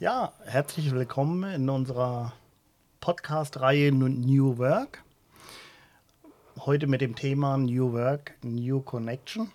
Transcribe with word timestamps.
Ja, 0.00 0.32
herzlich 0.44 0.92
willkommen 0.92 1.42
in 1.52 1.68
unserer 1.68 2.32
Podcast-Reihe 3.00 3.90
New 3.90 4.56
Work. 4.56 5.02
Heute 6.60 6.86
mit 6.86 7.00
dem 7.00 7.16
Thema 7.16 7.56
New 7.56 7.92
Work, 7.94 8.34
New 8.42 8.80
Connection. 8.80 9.50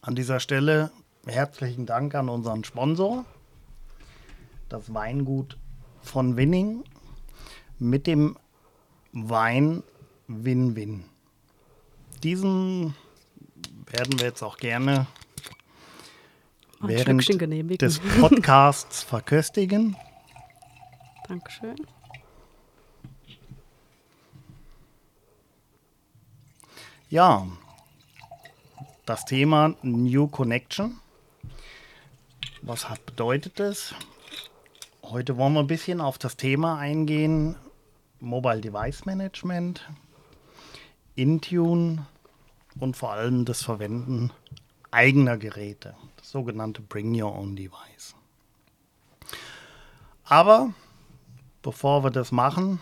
An 0.00 0.14
dieser 0.14 0.38
Stelle 0.38 0.92
herzlichen 1.26 1.86
Dank 1.86 2.14
an 2.14 2.28
unseren 2.28 2.62
Sponsor, 2.62 3.24
das 4.68 4.94
Weingut 4.94 5.58
von 6.00 6.36
Winning, 6.36 6.84
mit 7.80 8.06
dem 8.06 8.36
Wein 9.10 9.82
Win-Win. 10.28 11.04
Diesen 12.22 12.94
werden 13.86 14.20
wir 14.20 14.26
jetzt 14.26 14.44
auch 14.44 14.56
gerne 14.56 15.08
Ein 16.80 16.88
während 16.88 17.82
des 17.82 17.98
Podcasts 17.98 19.02
verköstigen. 19.02 19.96
Dankeschön. 21.28 21.76
Ja, 27.10 27.46
das 29.06 29.24
Thema 29.24 29.74
New 29.82 30.28
Connection. 30.28 31.00
Was 32.62 32.88
hat, 32.90 33.06
bedeutet 33.06 33.60
es? 33.60 33.94
Heute 35.02 35.38
wollen 35.38 35.54
wir 35.54 35.60
ein 35.60 35.66
bisschen 35.66 36.02
auf 36.02 36.18
das 36.18 36.36
Thema 36.36 36.78
eingehen: 36.78 37.56
Mobile 38.20 38.60
Device 38.60 39.06
Management, 39.06 39.88
Intune 41.16 42.06
und 42.78 42.96
vor 42.96 43.12
allem 43.12 43.46
das 43.46 43.62
Verwenden 43.62 44.30
eigener 44.90 45.38
Geräte, 45.38 45.94
das 46.16 46.17
sogenannte 46.30 46.82
Bring 46.82 47.20
Your 47.20 47.34
Own 47.34 47.56
Device. 47.56 48.14
Aber 50.24 50.72
bevor 51.62 52.04
wir 52.04 52.10
das 52.10 52.32
machen, 52.32 52.80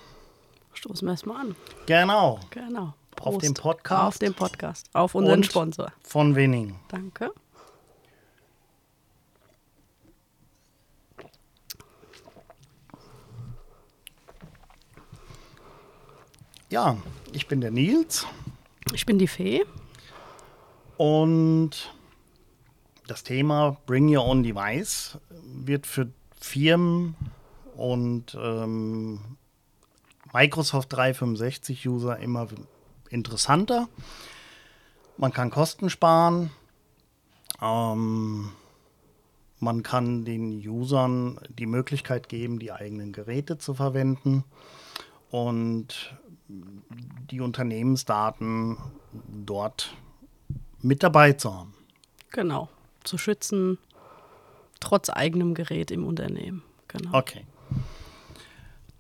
Stoßen 0.75 1.07
wir 1.07 1.13
erstmal 1.13 1.41
an. 1.47 1.57
genau, 1.87 2.41
Genau. 2.51 2.93
Auf 3.21 3.39
den 3.39 3.55
Prost. 3.55 3.63
Podcast. 3.63 4.03
Auf 4.03 4.19
den 4.19 4.35
Podcast. 4.35 4.91
Auf 4.93 5.15
unseren 5.15 5.39
Und- 5.39 5.47
Sponsor. 5.47 5.91
von 6.03 6.35
Winning. 6.35 6.79
Danke. 6.89 7.31
Ja, 16.71 16.97
ich 17.33 17.47
bin 17.47 17.61
der 17.61 17.71
Nils 17.71 18.27
Ich 18.93 19.07
bin 19.07 19.19
die 19.19 19.29
Fee. 19.29 19.65
und 20.97 21.93
das 23.07 23.23
Thema 23.23 23.77
Bring 23.87 24.15
Your 24.15 24.25
Own 24.25 24.43
Device 24.43 25.19
wird 25.45 25.87
für 25.87 26.09
Firmen 26.41 27.15
und 27.77 28.37
ähm, 28.41 29.21
Microsoft 30.33 30.93
365 30.93 31.89
User 31.89 32.19
immer 32.19 32.49
interessanter. 33.11 33.89
Man 35.17 35.33
kann 35.33 35.51
Kosten 35.51 35.89
sparen. 35.89 36.51
Ähm, 37.63 38.53
man 39.59 39.83
kann 39.83 40.25
den 40.25 40.51
Usern 40.69 41.41
die 41.49 41.67
Möglichkeit 41.67 42.29
geben, 42.29 42.59
die 42.59 42.73
eigenen 42.73 43.13
Geräte 43.13 43.57
zu 43.57 43.73
verwenden 43.73 44.45
und 45.31 46.15
die 46.49 47.41
Unternehmensdaten 47.41 48.77
dort 49.45 49.97
mit 50.83 51.03
dabei 51.03 51.33
zu 51.33 51.55
haben. 51.55 51.75
Genau. 52.31 52.69
Zu 53.07 53.19
schützen, 53.19 53.79
trotz 54.81 55.11
eigenem 55.11 55.55
Gerät 55.55 55.91
im 55.91 56.07
Unternehmen. 56.07 56.63
Genau. 56.89 57.17
Okay. 57.19 57.45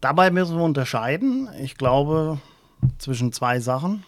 Dabei 0.00 0.30
müssen 0.30 0.56
wir 0.56 0.64
unterscheiden, 0.64 1.48
ich 1.60 1.76
glaube, 1.76 2.38
zwischen 2.98 3.32
zwei 3.32 3.60
Sachen. 3.60 4.04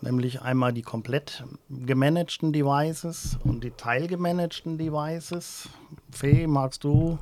Nämlich 0.00 0.42
einmal 0.42 0.72
die 0.72 0.82
komplett 0.82 1.44
gemanagten 1.68 2.52
Devices 2.52 3.38
und 3.44 3.62
die 3.62 3.70
teilgemanagten 3.70 4.76
Devices. 4.76 5.68
Fee, 6.10 6.48
magst 6.48 6.82
du 6.82 7.18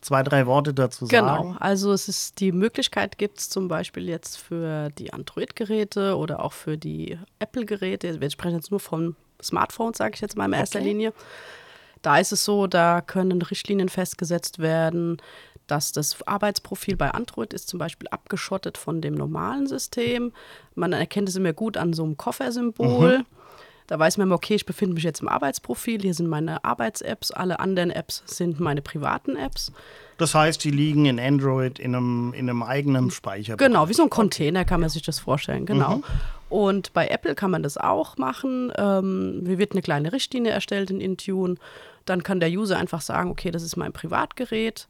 zwei, 0.00 0.22
drei 0.22 0.46
Worte 0.46 0.72
dazu 0.72 1.06
Genau, 1.08 1.26
sagen? 1.26 1.56
also 1.58 1.92
es 1.92 2.08
ist 2.08 2.40
die 2.40 2.52
Möglichkeit 2.52 3.18
gibt 3.18 3.40
es 3.40 3.50
zum 3.50 3.68
Beispiel 3.68 4.08
jetzt 4.08 4.38
für 4.38 4.88
die 4.90 5.12
Android-Geräte 5.12 6.16
oder 6.16 6.42
auch 6.42 6.54
für 6.54 6.78
die 6.78 7.18
Apple-Geräte. 7.38 8.20
Wir 8.20 8.30
sprechen 8.30 8.54
jetzt 8.56 8.70
nur 8.70 8.80
von 8.80 9.14
Smartphones, 9.42 9.98
sage 9.98 10.14
ich 10.14 10.20
jetzt 10.20 10.36
mal 10.36 10.46
in 10.46 10.52
erster 10.52 10.78
Okay. 10.78 10.88
Linie. 10.88 11.12
Da 12.02 12.18
ist 12.18 12.32
es 12.32 12.44
so, 12.44 12.66
da 12.66 13.00
können 13.00 13.42
Richtlinien 13.42 13.88
festgesetzt 13.88 14.58
werden, 14.58 15.16
dass 15.66 15.92
das 15.92 16.22
Arbeitsprofil 16.26 16.96
bei 16.96 17.10
Android 17.10 17.52
ist 17.52 17.68
zum 17.68 17.78
Beispiel 17.78 18.08
abgeschottet 18.08 18.78
von 18.78 19.00
dem 19.00 19.14
normalen 19.14 19.66
System. 19.66 20.32
Man 20.74 20.92
erkennt 20.92 21.28
es 21.28 21.36
immer 21.36 21.52
gut 21.52 21.76
an 21.76 21.92
so 21.92 22.04
einem 22.04 22.16
Koffersymbol. 22.16 23.24
Da 23.86 23.98
weiß 23.98 24.18
man 24.18 24.26
immer, 24.28 24.34
okay, 24.34 24.54
ich 24.54 24.66
befinde 24.66 24.94
mich 24.94 25.04
jetzt 25.04 25.20
im 25.20 25.28
Arbeitsprofil, 25.28 26.02
hier 26.02 26.14
sind 26.14 26.28
meine 26.28 26.64
Arbeits-Apps, 26.64 27.30
alle 27.30 27.60
anderen 27.60 27.90
Apps 27.90 28.22
sind 28.26 28.58
meine 28.58 28.82
privaten 28.82 29.36
Apps. 29.36 29.72
Das 30.18 30.34
heißt, 30.34 30.64
die 30.64 30.70
liegen 30.70 31.04
in 31.06 31.20
Android 31.20 31.78
in 31.78 31.94
einem, 31.94 32.32
in 32.32 32.48
einem 32.48 32.62
eigenen 32.62 33.10
Speicher. 33.10 33.56
Genau, 33.56 33.88
wie 33.88 33.94
so 33.94 34.02
ein 34.02 34.10
Container 34.10 34.64
kann 34.64 34.80
man 34.80 34.88
sich 34.88 35.02
das 35.02 35.18
vorstellen, 35.18 35.66
genau. 35.66 36.00
Und 36.48 36.92
bei 36.92 37.08
Apple 37.08 37.34
kann 37.34 37.50
man 37.50 37.62
das 37.62 37.76
auch 37.76 38.16
machen. 38.16 38.72
Ähm, 38.76 39.42
hier 39.46 39.58
wird 39.58 39.72
eine 39.72 39.82
kleine 39.82 40.12
Richtlinie 40.12 40.52
erstellt 40.52 40.90
in 40.90 41.00
Intune. 41.00 41.56
Dann 42.04 42.22
kann 42.22 42.38
der 42.38 42.50
User 42.50 42.78
einfach 42.78 43.00
sagen, 43.00 43.30
okay, 43.30 43.50
das 43.50 43.64
ist 43.64 43.76
mein 43.76 43.92
Privatgerät. 43.92 44.86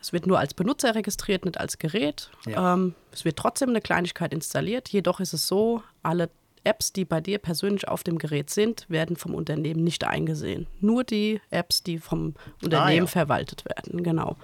Es 0.00 0.14
wird 0.14 0.26
nur 0.26 0.38
als 0.38 0.54
Benutzer 0.54 0.94
registriert, 0.94 1.44
nicht 1.44 1.60
als 1.60 1.78
Gerät. 1.78 2.30
Ja. 2.46 2.72
Ähm, 2.72 2.94
es 3.12 3.26
wird 3.26 3.36
trotzdem 3.36 3.68
eine 3.68 3.82
Kleinigkeit 3.82 4.32
installiert. 4.32 4.88
Jedoch 4.88 5.20
ist 5.20 5.34
es 5.34 5.46
so, 5.46 5.82
alle 6.02 6.30
Apps, 6.64 6.92
die 6.92 7.04
bei 7.04 7.20
dir 7.20 7.38
persönlich 7.38 7.86
auf 7.88 8.02
dem 8.02 8.18
Gerät 8.18 8.50
sind, 8.50 8.86
werden 8.88 9.16
vom 9.16 9.34
Unternehmen 9.34 9.84
nicht 9.84 10.04
eingesehen. 10.04 10.66
Nur 10.80 11.04
die 11.04 11.40
Apps, 11.50 11.82
die 11.82 11.98
vom 11.98 12.34
Unternehmen 12.62 13.04
ja. 13.04 13.06
verwaltet 13.06 13.64
werden, 13.64 14.02
genau. 14.02 14.36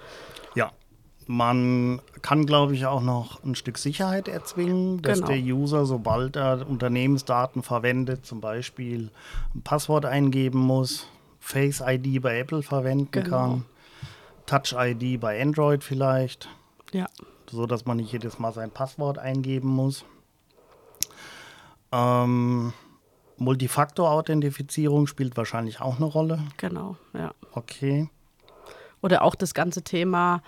Ja. 0.55 0.71
Man 1.27 2.01
kann, 2.23 2.45
glaube 2.45 2.73
ich, 2.75 2.85
auch 2.87 3.01
noch 3.01 3.43
ein 3.43 3.55
Stück 3.55 3.77
Sicherheit 3.77 4.27
erzwingen, 4.27 5.01
dass 5.01 5.19
Genau. 5.19 5.27
der 5.27 5.37
User, 5.37 5.85
sobald 5.85 6.35
er 6.35 6.67
Unternehmensdaten 6.67 7.63
verwendet, 7.63 8.25
zum 8.25 8.41
Beispiel 8.41 9.11
ein 9.55 9.61
Passwort 9.61 10.05
eingeben 10.05 10.59
muss, 10.59 11.07
Face 11.39 11.81
ID 11.85 12.21
bei 12.21 12.39
Apple 12.39 12.63
verwenden 12.63 13.11
Genau. 13.11 13.29
kann, 13.29 13.65
Touch 14.45 14.73
ID 14.77 15.19
bei 15.19 15.41
Android 15.41 15.83
vielleicht, 15.83 16.49
Ja, 16.91 17.07
so 17.49 17.65
dass 17.65 17.85
man 17.85 17.97
nicht 17.97 18.11
jedes 18.11 18.39
Mal 18.39 18.51
sein 18.51 18.71
Passwort 18.71 19.17
eingeben 19.17 19.69
muss. 19.69 20.03
Ähm, 21.91 22.73
Multifaktor-Authentifizierung 23.37 25.07
spielt 25.07 25.35
wahrscheinlich 25.35 25.81
auch 25.81 25.97
eine 25.97 26.05
Rolle. 26.05 26.39
genau, 26.57 26.97
ja. 27.13 27.33
Okay. 27.53 28.09
Oder 29.01 29.23
auch 29.23 29.35
das 29.35 29.53
ganze 29.53 29.81
Thema, 29.81 30.43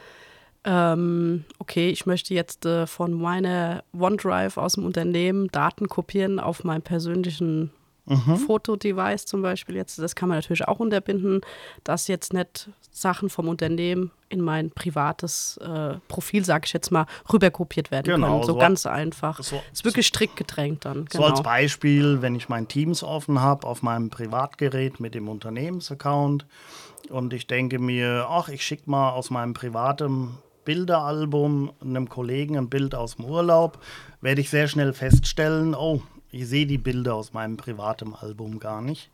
ähm, 0.64 1.44
okay, 1.60 1.90
ich 1.90 2.06
möchte 2.06 2.34
jetzt 2.34 2.66
äh, 2.66 2.88
von 2.88 3.14
meiner 3.14 3.84
OneDrive 3.98 4.58
aus 4.58 4.74
dem 4.74 4.86
Unternehmen 4.86 5.48
Daten 5.50 5.88
kopieren 5.90 6.40
auf 6.40 6.64
meinem 6.64 6.84
persönlichen 6.84 7.72
Fotodevice 8.06 9.26
zum 9.26 9.42
Beispiel 9.42 9.76
jetzt. 9.76 9.98
Das 10.00 10.16
kann 10.16 10.30
man 10.30 10.38
natürlich 10.38 10.68
auch 10.68 10.80
unterbinden, 10.80 11.42
dass 11.84 12.08
jetzt 12.08 12.34
nicht 12.34 12.70
Sachen 12.92 13.30
vom 13.30 13.48
Unternehmen 13.48 14.12
in 14.30 14.42
mein 14.42 14.72
privates 14.72 15.58
äh, 15.58 15.96
Profil, 16.08 16.44
sage 16.46 16.66
ich 16.66 16.74
jetzt 16.74 16.92
mal, 16.92 17.06
rüberkopiert 17.32 17.92
werden 17.92 18.06
Genau, 18.16 18.28
können. 18.28 18.44
So 18.44 18.54
so- 18.54 18.60
ganz 18.60 18.86
einfach. 18.86 19.42
so- 19.42 19.62
ist 19.72 19.86
wirklich 19.86 20.08
strikt 20.08 20.36
gedrängt 20.36 20.86
dann. 20.86 21.06
So 21.12 21.24
als 21.24 21.34
Genau. 21.40 21.44
Beispiel, 21.44 22.22
wenn 22.22 22.36
ich 22.36 22.50
mein 22.50 22.68
Teams 22.68 23.04
offen 23.04 23.40
habe 23.42 23.66
auf 23.68 23.82
meinem 23.84 24.10
Privatgerät 24.10 25.00
mit 25.00 25.16
dem 25.16 25.28
Unternehmensaccount 25.30 26.46
und 27.10 27.34
ich 27.34 27.48
denke 27.48 27.80
mir, 27.80 28.28
ach, 28.30 28.50
ich 28.50 28.64
schicke 28.66 28.90
mal 28.90 29.12
aus 29.12 29.30
meinem 29.30 29.54
privaten 29.54 30.38
Bilderalbum 30.66 31.72
einem 31.82 32.10
Kollegen 32.10 32.58
ein 32.58 32.70
Bild 32.70 32.96
aus 32.96 33.16
dem 33.18 33.26
Urlaub, 33.26 33.80
werde 34.22 34.42
ich 34.42 34.50
sehr 34.50 34.68
schnell 34.68 34.94
feststellen, 34.94 35.76
oh, 35.76 36.02
ich 36.34 36.48
sehe 36.48 36.66
die 36.66 36.78
Bilder 36.78 37.16
aus 37.16 37.34
meinem 37.34 37.58
privaten 37.58 38.14
Album 38.16 38.60
gar 38.60 38.82
nicht, 38.82 39.10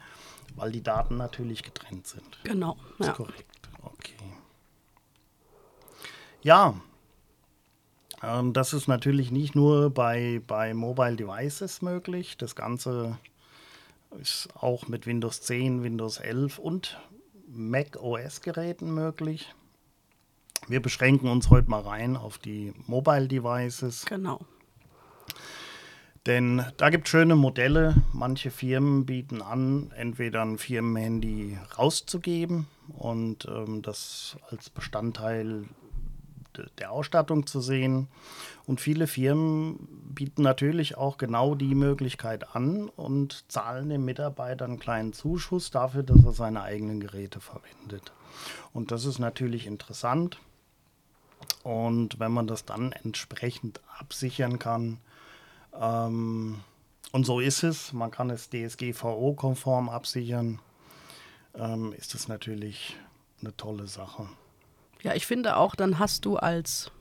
weil 0.55 0.71
die 0.71 0.81
Daten 0.81 1.17
natürlich 1.17 1.63
getrennt 1.63 2.07
sind. 2.07 2.39
Genau. 2.43 2.77
Ist 2.97 3.07
Ja. 3.07 3.13
korrekt. 3.13 3.69
Okay. 3.83 4.15
Ja, 6.41 6.79
ähm, 8.23 8.53
das 8.53 8.73
ist 8.73 8.87
natürlich 8.87 9.31
nicht 9.31 9.55
nur 9.55 9.89
bei, 9.89 10.41
bei 10.47 10.73
Mobile 10.73 11.15
Devices 11.15 11.81
möglich. 11.81 12.37
Das 12.37 12.55
Ganze 12.55 13.17
ist 14.19 14.49
auch 14.55 14.87
mit 14.87 15.05
Windows 15.05 15.41
10, 15.41 15.83
Windows 15.83 16.17
11 16.17 16.57
und 16.59 16.99
Mac 17.47 17.97
OS-Geräten 18.01 18.93
möglich. 18.93 19.53
Wir 20.67 20.81
beschränken 20.81 21.29
uns 21.29 21.49
heute 21.49 21.69
mal 21.69 21.81
rein 21.81 22.15
auf 22.15 22.37
die 22.37 22.73
Mobile 22.87 23.27
Devices. 23.27 24.05
Genau. 24.05 24.39
Denn 26.25 26.65
da 26.77 26.89
gibt 26.89 27.07
es 27.07 27.11
schöne 27.11 27.35
Modelle. 27.35 27.95
Manche 28.13 28.51
Firmen 28.51 29.05
bieten 29.05 29.41
an, 29.41 29.91
entweder 29.95 30.41
ein 30.41 30.57
Firmenhandy 30.57 31.57
rauszugeben 31.77 32.67
und 32.97 33.45
ähm, 33.45 33.81
das 33.81 34.37
als 34.49 34.69
Bestandteil 34.69 35.63
der 36.77 36.91
Ausstattung 36.91 37.47
zu 37.47 37.61
sehen. 37.61 38.07
Und 38.65 38.81
viele 38.81 39.07
Firmen 39.07 39.87
bieten 40.13 40.41
natürlich 40.41 40.97
auch 40.97 41.17
genau 41.17 41.55
die 41.55 41.75
Möglichkeit 41.75 42.55
an 42.55 42.89
und 42.89 43.49
zahlen 43.49 43.89
dem 43.89 44.05
Mitarbeiter 44.05 44.65
einen 44.65 44.79
kleinen 44.79 45.13
Zuschuss 45.13 45.71
dafür, 45.71 46.03
dass 46.03 46.23
er 46.23 46.33
seine 46.33 46.61
eigenen 46.61 46.99
Geräte 46.99 47.39
verwendet. 47.39 48.11
Und 48.73 48.91
das 48.91 49.05
ist 49.05 49.19
natürlich 49.19 49.67
interessant. 49.67 50.39
Und 51.63 52.19
wenn 52.19 52.31
man 52.31 52.47
das 52.47 52.65
dann 52.65 52.91
entsprechend 52.91 53.81
absichern 53.97 54.59
kann, 54.59 54.97
ähm, 55.77 56.61
und 57.11 57.25
so 57.25 57.39
ist 57.39 57.63
es, 57.63 57.93
man 57.93 58.11
kann 58.11 58.29
es 58.29 58.49
DSGVO-konform 58.49 59.89
absichern, 59.89 60.59
ähm, 61.55 61.93
ist 61.97 62.13
das 62.13 62.27
natürlich 62.27 62.97
eine 63.41 63.55
tolle 63.57 63.87
Sache. 63.87 64.29
Ja, 65.01 65.15
ich 65.15 65.25
finde 65.25 65.57
auch, 65.57 65.75
dann 65.75 65.97
hast 65.97 66.25
du 66.25 66.37
als 66.37 66.91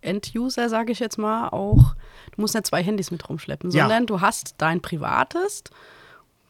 End-User, 0.00 0.68
sage 0.68 0.92
ich 0.92 0.98
jetzt 0.98 1.18
mal, 1.18 1.48
auch, 1.48 1.94
du 2.32 2.40
musst 2.40 2.54
nicht 2.54 2.66
zwei 2.66 2.82
Handys 2.82 3.10
mit 3.10 3.28
rumschleppen, 3.28 3.70
sondern 3.70 4.02
ja. 4.02 4.06
du 4.06 4.20
hast 4.20 4.54
dein 4.58 4.80
privates, 4.80 5.64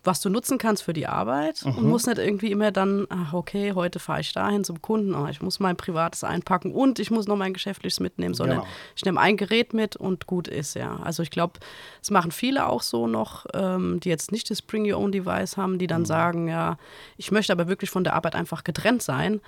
was 0.03 0.21
du 0.21 0.31
nutzen 0.31 0.59
kannst 0.59 0.83
für 0.83 0.93
die 0.93 1.07
Arbeit 1.07 1.65
mhm. 1.65 1.77
und 1.77 1.89
musst 1.89 2.07
nicht 2.07 2.19
irgendwie 2.19 2.51
immer 2.51 2.71
dann, 2.71 3.07
ach 3.11 3.35
okay, 3.35 3.73
heute 3.73 3.99
fahre 3.99 4.21
ich 4.21 4.33
dahin 4.33 4.65
zum 4.65 4.81
Kunden, 4.81 5.15
oh, 5.15 5.27
ich 5.27 5.43
muss 5.43 5.61
mein 5.61 5.77
privates 5.77 6.25
einpacken 6.25 6.73
und 6.73 6.99
ich 6.99 7.11
muss 7.11 7.27
noch 7.27 7.37
mein 7.37 7.53
geschäftliches 7.53 8.01
mitnehmen, 8.01 8.35
sondern 8.35 8.61
genau. 8.61 8.69
ich 8.97 9.05
nehme 9.05 9.21
ein 9.21 9.37
Gerät 9.37 9.75
mit 9.75 9.97
und 9.97 10.27
gut 10.27 10.49
ist, 10.49 10.75
ja. 10.75 10.99
Also 11.03 11.23
ich 11.23 11.31
glaube, 11.31 11.61
es 12.03 12.11
machen 12.11 12.31
viele 12.31 12.67
auch 12.67 12.83
so 12.83 13.07
noch, 13.07 13.47
ähm, 13.55 14.01
die 14.01 14.09
jetzt 14.09 14.33
nicht 14.33 14.51
das 14.51 14.63
Bring 14.63 14.91
Your 14.91 14.99
Own 14.99 15.13
Device 15.13 15.57
haben, 15.57 15.79
die 15.79 15.87
dann 15.87 16.03
mhm. 16.03 16.07
sagen, 16.07 16.49
ja, 16.49 16.79
ich 17.17 17.31
möchte 17.31 17.53
aber 17.53 17.69
wirklich 17.69 17.91
von 17.91 18.05
der 18.05 18.15
Arbeit 18.15 18.35
einfach 18.35 18.65
getrennt 18.65 19.03
sein 19.03 19.41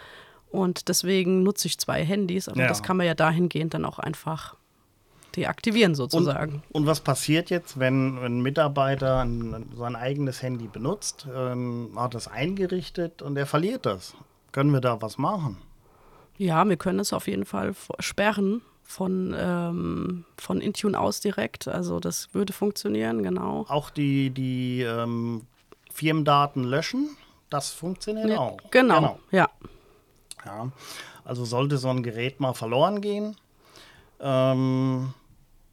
und 0.51 0.89
deswegen 0.89 1.43
nutze 1.43 1.67
ich 1.67 1.79
zwei 1.79 2.05
Handys, 2.05 2.49
aber 2.49 2.61
ja. 2.61 2.69
das 2.69 2.83
kann 2.83 2.99
man 2.99 3.07
ja 3.07 3.15
dahingehend 3.15 3.73
dann 3.73 3.87
auch 3.87 3.99
einfach 3.99 4.57
deaktivieren 5.37 5.95
sozusagen. 5.95 6.63
Und, 6.71 6.83
und 6.83 6.87
was 6.87 7.01
passiert 7.01 7.51
jetzt, 7.51 7.79
wenn, 7.79 8.19
ein 8.19 8.41
Mitarbeiter 8.41 9.21
ein, 9.21 9.71
sein 9.77 9.97
eigenes 9.97 10.43
Handy 10.43 10.69
benutzt, 10.69 11.27
ähm, 11.35 11.91
hat 11.97 12.15
es 12.15 12.29
eingerichtet 12.29 13.23
und 13.23 13.37
er 13.37 13.47
verliert 13.47 13.87
das? 13.87 14.15
Können 14.53 14.73
wir 14.73 14.81
da 14.81 15.01
was 15.01 15.19
machen? 15.19 15.57
Ja, 16.37 16.69
wir 16.69 16.77
können 16.77 17.01
es 17.01 17.13
auf 17.13 17.29
jeden 17.29 17.45
Fall 17.45 17.75
sperren 17.99 18.63
von, 18.83 19.35
ähm, 19.39 20.25
von 20.37 20.61
Intune 20.61 20.99
aus 20.99 21.21
direkt. 21.21 21.69
Also 21.69 22.01
das 22.01 22.35
würde 22.35 22.53
funktionieren, 22.53 23.23
genau. 23.23 23.65
Auch 23.69 23.91
die, 23.91 24.31
die 24.31 24.83
ähm, 24.83 25.43
Firmendaten 25.93 26.65
löschen, 26.65 27.17
das 27.51 27.71
funktioniert 27.71 28.31
ja, 28.31 28.39
auch. 28.39 28.59
Genau, 28.71 28.97
genau, 28.97 29.19
ja. 29.31 29.49
Ja, 30.45 30.73
also 31.25 31.45
sollte 31.45 31.79
so 31.79 31.89
ein 31.89 32.03
Gerät 32.03 32.41
mal 32.41 32.53
verloren 32.53 33.01
gehen, 33.01 33.37
ähm, 34.21 35.15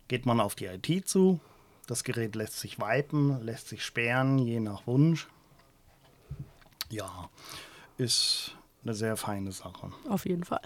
geht 0.10 0.26
man 0.26 0.42
auf 0.42 0.56
die 0.56 0.66
IT 0.66 1.08
zu. 1.08 1.40
Das 1.88 2.04
Gerät 2.04 2.36
lässt 2.36 2.60
sich 2.60 2.78
wipen, 2.80 3.42
lässt 3.42 3.70
sich 3.70 3.86
sperren, 3.86 4.38
je 4.38 4.60
nach 4.60 4.86
Wunsch. 4.86 5.30
Ja, 6.90 7.30
ist 7.98 8.58
eine 8.84 8.94
sehr 8.94 9.16
feine 9.16 9.54
Sache. 9.54 9.92
Auf 10.10 10.26
jeden 10.26 10.44
Fall. 10.44 10.62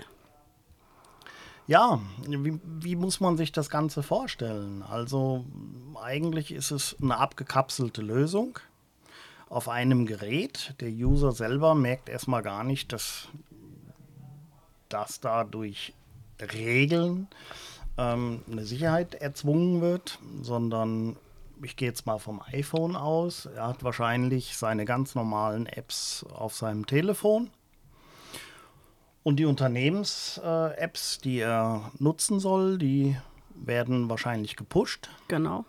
Ja, 1.67 2.01
wie, 2.27 2.59
wie, 2.63 2.95
muss 2.95 3.19
man 3.19 3.37
sich 3.37 3.51
das 3.51 3.69
Ganze 3.69 4.03
vorstellen? 4.03 4.81
Also 4.81 5.45
eigentlich 6.01 6.51
ist 6.51 6.71
es 6.71 6.97
eine 7.01 7.17
abgekapselte 7.17 8.01
Lösung 8.01 8.59
auf 9.47 9.69
einem 9.69 10.05
Gerät. 10.05 10.73
Der 10.81 10.89
User 10.89 11.31
selber 11.31 11.75
merkt 11.75 12.09
erstmal 12.09 12.41
gar 12.41 12.63
nicht, 12.63 12.91
dass 12.91 13.29
dass 14.89 15.19
da 15.19 15.43
durch 15.43 15.93
Regeln 16.39 17.27
ähm, 17.97 18.41
eine 18.51 18.65
Sicherheit 18.65 19.15
erzwungen 19.15 19.81
wird, 19.81 20.19
sondern 20.41 21.17
ich 21.61 21.75
gehe 21.75 21.87
jetzt 21.87 22.05
mal 22.05 22.19
vom 22.19 22.41
iPhone 22.51 22.95
aus. 22.95 23.45
Er 23.45 23.67
hat 23.67 23.83
wahrscheinlich 23.83 24.57
seine 24.57 24.85
ganz 24.85 25.15
normalen 25.15 25.65
Apps 25.65 26.25
auf 26.33 26.55
seinem 26.55 26.85
Telefon. 26.85 27.49
Und 29.23 29.37
die 29.37 29.45
Unternehmens-Apps, 29.45 31.17
äh, 31.17 31.21
die 31.21 31.39
er 31.39 31.91
nutzen 31.97 32.39
soll, 32.39 32.77
die 32.77 33.17
werden 33.55 34.09
wahrscheinlich 34.09 34.57
gepusht. 34.57 35.09
Genau. 35.29 35.63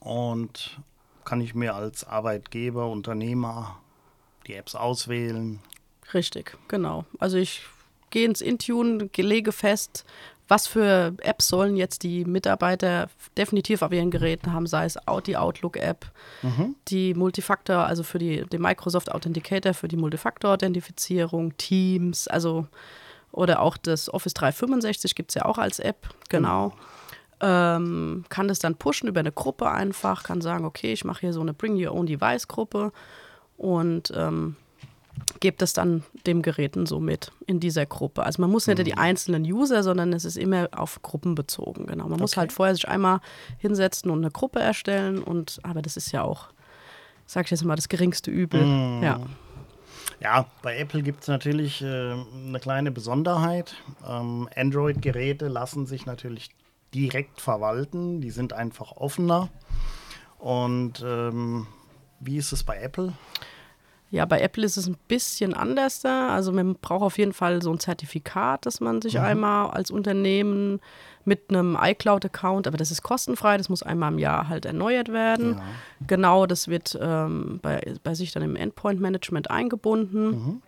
Und 0.00 0.80
kann 1.24 1.40
ich 1.40 1.54
mir 1.54 1.74
als 1.74 2.04
Arbeitgeber, 2.04 2.88
Unternehmer 2.88 3.78
die 4.46 4.54
Apps 4.54 4.74
auswählen. 4.74 5.60
Richtig, 6.14 6.56
genau. 6.66 7.04
Also 7.18 7.36
ich 7.36 7.62
gehe 8.10 8.24
ins 8.24 8.40
Intune, 8.40 9.10
lege 9.14 9.52
fest, 9.52 10.04
was 10.48 10.66
für 10.66 11.14
Apps 11.18 11.48
sollen 11.48 11.76
jetzt 11.76 12.02
die 12.02 12.24
Mitarbeiter 12.24 13.08
definitiv 13.36 13.82
auf 13.82 13.92
ihren 13.92 14.10
Geräten 14.10 14.52
haben, 14.52 14.66
sei 14.66 14.86
es 14.86 14.98
die 15.26 15.36
Outlook-App, 15.36 16.10
mhm. 16.42 16.74
die 16.88 17.14
Multifaktor, 17.14 17.86
also 17.86 18.02
für 18.02 18.18
die, 18.18 18.44
den 18.46 18.62
Microsoft 18.62 19.12
Authenticator 19.12 19.74
für 19.74 19.88
die 19.88 19.96
Multifaktor-Authentifizierung, 19.96 21.56
Teams, 21.58 22.28
also 22.28 22.66
oder 23.30 23.60
auch 23.60 23.76
das 23.76 24.12
Office 24.12 24.34
365 24.34 25.14
gibt 25.14 25.30
es 25.30 25.34
ja 25.34 25.44
auch 25.44 25.58
als 25.58 25.78
App, 25.78 26.08
genau. 26.28 26.70
genau. 26.70 26.82
Ähm, 27.40 28.24
kann 28.30 28.48
das 28.48 28.58
dann 28.58 28.74
pushen 28.74 29.08
über 29.08 29.20
eine 29.20 29.30
Gruppe 29.30 29.70
einfach, 29.70 30.24
kann 30.24 30.40
sagen, 30.40 30.64
okay, 30.64 30.92
ich 30.92 31.04
mache 31.04 31.20
hier 31.20 31.32
so 31.32 31.40
eine 31.40 31.54
Bring 31.54 31.76
Your 31.76 31.94
Own 31.94 32.06
Device-Gruppe 32.06 32.90
und 33.56 34.12
ähm, 34.16 34.56
gebt 35.40 35.62
es 35.62 35.72
dann 35.72 36.02
dem 36.26 36.42
Geräten 36.42 36.86
so 36.86 37.00
mit 37.00 37.32
in 37.46 37.60
dieser 37.60 37.86
Gruppe. 37.86 38.24
Also 38.24 38.42
man 38.42 38.50
muss 38.50 38.66
nicht 38.66 38.78
mhm. 38.78 38.84
die 38.84 38.94
einzelnen 38.94 39.44
User, 39.44 39.82
sondern 39.82 40.12
es 40.12 40.24
ist 40.24 40.36
immer 40.36 40.68
auf 40.72 41.02
Gruppen 41.02 41.34
bezogen. 41.34 41.86
Genau. 41.86 42.04
Man 42.04 42.14
okay. 42.14 42.20
muss 42.22 42.36
halt 42.36 42.52
vorher 42.52 42.74
sich 42.74 42.88
einmal 42.88 43.20
hinsetzen 43.58 44.10
und 44.10 44.18
eine 44.18 44.30
Gruppe 44.30 44.60
erstellen 44.60 45.22
und 45.22 45.58
aber 45.62 45.82
das 45.82 45.96
ist 45.96 46.12
ja 46.12 46.22
auch, 46.22 46.48
sag 47.26 47.46
ich 47.46 47.50
jetzt 47.50 47.64
mal, 47.64 47.76
das 47.76 47.88
geringste 47.88 48.30
Übel. 48.30 48.64
Mhm. 48.64 49.02
Ja. 49.02 49.20
Ja, 50.20 50.46
bei 50.62 50.76
Apple 50.76 51.02
gibt 51.02 51.22
es 51.22 51.28
natürlich 51.28 51.80
äh, 51.80 51.86
eine 51.86 52.58
kleine 52.60 52.90
Besonderheit. 52.90 53.76
Ähm, 54.08 54.48
Android-Geräte 54.56 55.46
lassen 55.46 55.86
sich 55.86 56.06
natürlich 56.06 56.50
direkt 56.92 57.40
verwalten, 57.40 58.20
die 58.20 58.30
sind 58.30 58.52
einfach 58.52 58.92
offener. 58.92 59.48
Und 60.38 61.04
ähm, 61.06 61.66
wie 62.20 62.36
ist 62.36 62.52
es 62.52 62.64
bei 62.64 62.78
Apple? 62.78 63.12
Ja, 64.10 64.24
bei 64.24 64.40
Apple 64.40 64.64
ist 64.64 64.76
es 64.76 64.86
ein 64.86 64.96
bisschen 65.06 65.52
anders 65.52 66.00
da. 66.00 66.30
Also 66.30 66.52
man 66.52 66.74
braucht 66.76 67.02
auf 67.02 67.18
jeden 67.18 67.32
Fall 67.32 67.60
so 67.62 67.70
ein 67.70 67.78
Zertifikat, 67.78 68.64
dass 68.64 68.80
man 68.80 69.02
sich 69.02 69.14
mhm. 69.14 69.20
einmal 69.20 69.70
als 69.70 69.90
Unternehmen 69.90 70.80
mit 71.24 71.50
einem 71.50 71.76
iCloud-Account, 71.78 72.66
aber 72.66 72.78
das 72.78 72.90
ist 72.90 73.02
kostenfrei, 73.02 73.58
das 73.58 73.68
muss 73.68 73.82
einmal 73.82 74.12
im 74.12 74.18
Jahr 74.18 74.48
halt 74.48 74.64
erneuert 74.64 75.12
werden. 75.12 75.56
Ja. 75.56 75.62
Genau, 76.06 76.46
das 76.46 76.68
wird 76.68 76.98
ähm, 77.00 77.58
bei, 77.60 77.94
bei 78.02 78.14
sich 78.14 78.32
dann 78.32 78.42
im 78.42 78.56
Endpoint-Management 78.56 79.50
eingebunden. 79.50 80.30
Mhm 80.30 80.62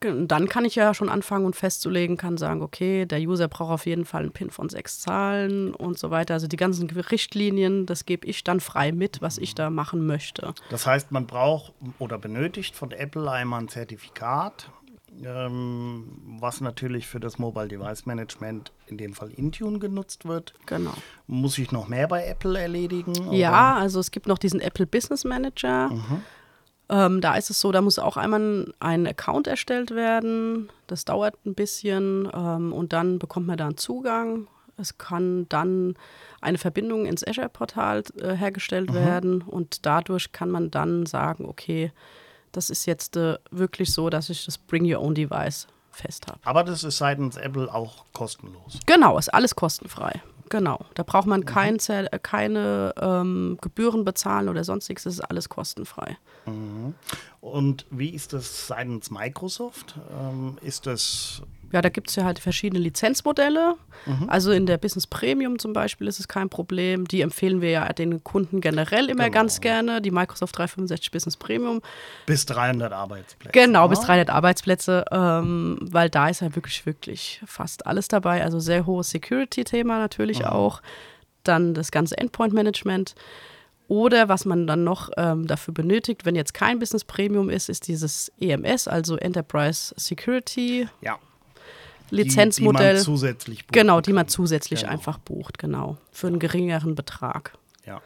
dann 0.00 0.48
kann 0.48 0.64
ich 0.64 0.74
ja 0.74 0.92
schon 0.94 1.08
anfangen 1.08 1.46
und 1.46 1.56
festzulegen, 1.56 2.16
kann 2.16 2.36
sagen, 2.36 2.62
okay, 2.62 3.06
der 3.06 3.20
User 3.20 3.48
braucht 3.48 3.72
auf 3.72 3.86
jeden 3.86 4.04
Fall 4.04 4.22
einen 4.22 4.32
PIN 4.32 4.50
von 4.50 4.68
sechs 4.68 5.00
Zahlen 5.00 5.74
und 5.74 5.98
so 5.98 6.10
weiter. 6.10 6.34
Also 6.34 6.46
die 6.46 6.56
ganzen 6.56 6.88
Richtlinien, 6.90 7.86
das 7.86 8.04
gebe 8.04 8.26
ich 8.26 8.44
dann 8.44 8.60
frei 8.60 8.92
mit, 8.92 9.22
was 9.22 9.38
ich 9.38 9.54
da 9.54 9.70
machen 9.70 10.06
möchte. 10.06 10.54
Das 10.70 10.86
heißt, 10.86 11.12
man 11.12 11.26
braucht 11.26 11.72
oder 11.98 12.18
benötigt 12.18 12.74
von 12.74 12.90
Apple 12.90 13.30
einmal 13.30 13.62
ein 13.62 13.68
Zertifikat, 13.68 14.70
ähm, 15.24 16.04
was 16.40 16.60
natürlich 16.60 17.06
für 17.06 17.20
das 17.20 17.38
Mobile 17.38 17.68
Device 17.68 18.04
Management 18.04 18.72
in 18.88 18.98
dem 18.98 19.14
Fall 19.14 19.30
Intune 19.30 19.78
genutzt 19.78 20.26
wird. 20.26 20.52
Genau. 20.66 20.92
Muss 21.26 21.56
ich 21.56 21.72
noch 21.72 21.88
mehr 21.88 22.06
bei 22.06 22.26
Apple 22.26 22.58
erledigen? 22.58 23.32
Ja, 23.32 23.76
also 23.76 23.98
es 23.98 24.10
gibt 24.10 24.26
noch 24.26 24.38
diesen 24.38 24.60
Apple 24.60 24.86
Business 24.86 25.24
Manager. 25.24 25.88
Mhm. 25.88 26.22
Ähm, 26.88 27.20
da 27.20 27.34
ist 27.34 27.50
es 27.50 27.60
so, 27.60 27.72
da 27.72 27.80
muss 27.80 27.98
auch 27.98 28.16
einmal 28.16 28.72
ein 28.78 29.06
Account 29.06 29.46
erstellt 29.46 29.90
werden. 29.90 30.70
Das 30.86 31.04
dauert 31.04 31.34
ein 31.44 31.54
bisschen 31.54 32.28
ähm, 32.32 32.72
und 32.72 32.92
dann 32.92 33.18
bekommt 33.18 33.46
man 33.46 33.56
da 33.56 33.66
einen 33.66 33.76
Zugang. 33.76 34.46
Es 34.76 34.98
kann 34.98 35.48
dann 35.48 35.94
eine 36.40 36.58
Verbindung 36.58 37.06
ins 37.06 37.26
Azure-Portal 37.26 38.04
äh, 38.20 38.34
hergestellt 38.34 38.90
mhm. 38.90 38.94
werden 38.94 39.42
und 39.42 39.86
dadurch 39.86 40.32
kann 40.32 40.50
man 40.50 40.70
dann 40.70 41.06
sagen, 41.06 41.46
okay, 41.46 41.92
das 42.52 42.70
ist 42.70 42.86
jetzt 42.86 43.16
äh, 43.16 43.38
wirklich 43.50 43.92
so, 43.92 44.10
dass 44.10 44.30
ich 44.30 44.44
das 44.44 44.58
Bring 44.58 44.84
Your 44.84 45.02
Own 45.02 45.14
Device 45.14 45.66
fest 45.90 46.26
habe. 46.28 46.38
Aber 46.44 46.62
das 46.62 46.84
ist 46.84 46.98
seitens 46.98 47.36
Apple 47.36 47.72
auch 47.72 48.04
kostenlos. 48.12 48.78
Genau, 48.86 49.18
ist 49.18 49.32
alles 49.32 49.56
kostenfrei. 49.56 50.20
Genau, 50.48 50.84
da 50.94 51.02
braucht 51.02 51.26
man 51.26 51.40
mhm. 51.40 51.44
kein, 51.46 51.78
keine 52.22 52.94
ähm, 53.00 53.58
Gebühren 53.60 54.04
bezahlen 54.04 54.48
oder 54.48 54.62
sonstiges, 54.64 55.04
das 55.04 55.14
ist 55.14 55.20
alles 55.20 55.48
kostenfrei. 55.48 56.16
Mhm. 56.46 56.94
Und 57.40 57.86
wie 57.90 58.10
ist 58.10 58.32
das 58.32 58.68
seitens 58.68 59.10
Microsoft? 59.10 59.98
Ähm, 60.10 60.58
ist 60.62 60.86
das 60.86 61.42
Ja, 61.72 61.82
da 61.82 61.88
gibt 61.88 62.08
es 62.10 62.16
ja 62.16 62.24
halt 62.24 62.38
verschiedene 62.38 62.80
Lizenzmodelle. 62.80 63.74
Mhm. 64.06 64.28
Also 64.30 64.52
in 64.52 64.66
der 64.66 64.78
Business 64.78 65.06
Premium 65.06 65.58
zum 65.58 65.72
Beispiel 65.72 66.06
ist 66.06 66.20
es 66.20 66.28
kein 66.28 66.48
Problem. 66.48 67.08
Die 67.08 67.20
empfehlen 67.22 67.60
wir 67.60 67.70
ja 67.70 67.92
den 67.92 68.22
Kunden 68.22 68.60
generell 68.60 69.06
immer 69.10 69.24
Genau. 69.24 69.34
ganz 69.34 69.60
gerne. 69.60 70.00
Die 70.00 70.12
Microsoft 70.12 70.56
365 70.56 71.10
Business 71.10 71.36
Premium. 71.36 71.82
Bis 72.26 72.46
300 72.46 72.92
Arbeitsplätze. 72.92 73.52
Genau, 73.58 73.82
ne? 73.84 73.88
bis 73.90 74.00
300 74.00 74.30
Arbeitsplätze, 74.30 75.04
ähm, 75.10 75.78
weil 75.82 76.08
da 76.08 76.28
ist 76.28 76.40
ja 76.40 76.54
wirklich, 76.54 76.86
wirklich 76.86 77.40
fast 77.46 77.86
alles 77.86 78.06
dabei. 78.08 78.42
Also 78.44 78.60
sehr 78.60 78.86
hohes 78.86 79.10
Security-Thema 79.10 79.98
natürlich 79.98 80.40
Mhm. 80.40 80.46
auch. 80.46 80.82
Dann 81.42 81.74
das 81.74 81.90
ganze 81.90 82.16
Endpoint-Management. 82.16 83.14
Oder 83.88 84.28
was 84.28 84.44
man 84.44 84.66
dann 84.66 84.82
noch 84.82 85.10
ähm, 85.16 85.46
dafür 85.46 85.72
benötigt, 85.72 86.24
wenn 86.24 86.34
jetzt 86.34 86.54
kein 86.54 86.78
Business 86.80 87.04
Premium 87.04 87.48
ist, 87.50 87.68
ist 87.68 87.86
dieses 87.86 88.32
EMS, 88.40 88.88
also 88.88 89.16
Enterprise 89.16 89.94
Security 89.96 90.88
Ja. 91.00 91.18
Lizenzmodell. 92.10 92.82
Die, 92.82 92.88
die 92.90 92.94
man 92.96 93.04
zusätzlich 93.04 93.58
buchen 93.66 93.72
genau, 93.72 94.00
die 94.00 94.12
man 94.12 94.28
zusätzlich 94.28 94.80
Genau. 94.80 94.92
einfach 94.92 95.18
bucht, 95.18 95.58
genau. 95.58 95.96
Für 96.12 96.26
einen 96.28 96.38
geringeren 96.38 96.94
Betrag. 96.94 97.52
Ja. 97.86 98.00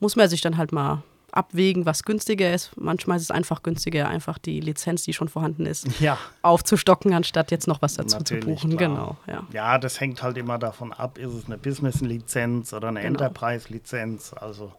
Muss 0.00 0.16
man 0.16 0.28
sich 0.28 0.40
dann 0.40 0.56
halt 0.56 0.72
mal 0.72 1.02
abwägen, 1.32 1.86
was 1.86 2.02
günstiger 2.02 2.52
ist. 2.52 2.72
Manchmal 2.76 3.16
ist 3.16 3.22
es 3.22 3.30
einfach 3.30 3.62
günstiger, 3.62 4.08
einfach 4.08 4.36
die 4.38 4.58
Lizenz, 4.60 5.04
die 5.04 5.12
schon 5.12 5.28
vorhanden 5.28 5.64
ist, 5.64 5.86
Ja. 6.00 6.18
aufzustocken, 6.42 7.12
anstatt 7.14 7.52
jetzt 7.52 7.68
noch 7.68 7.80
was 7.82 7.94
dazu 7.94 8.16
Natürlich, 8.16 8.42
zu 8.44 8.50
buchen. 8.50 8.76
klar. 8.76 8.88
Genau, 8.90 9.16
ja. 9.28 9.46
Ja, 9.52 9.78
das 9.78 10.00
hängt 10.00 10.22
halt 10.24 10.36
immer 10.38 10.58
davon 10.58 10.92
ab, 10.92 11.18
ist 11.18 11.32
es 11.32 11.46
eine 11.46 11.56
Business-Lizenz 11.56 12.72
oder 12.72 12.88
eine 12.88 13.00
Genau. 13.02 13.10
Enterprise-Lizenz. 13.20 14.32
Also 14.32 14.72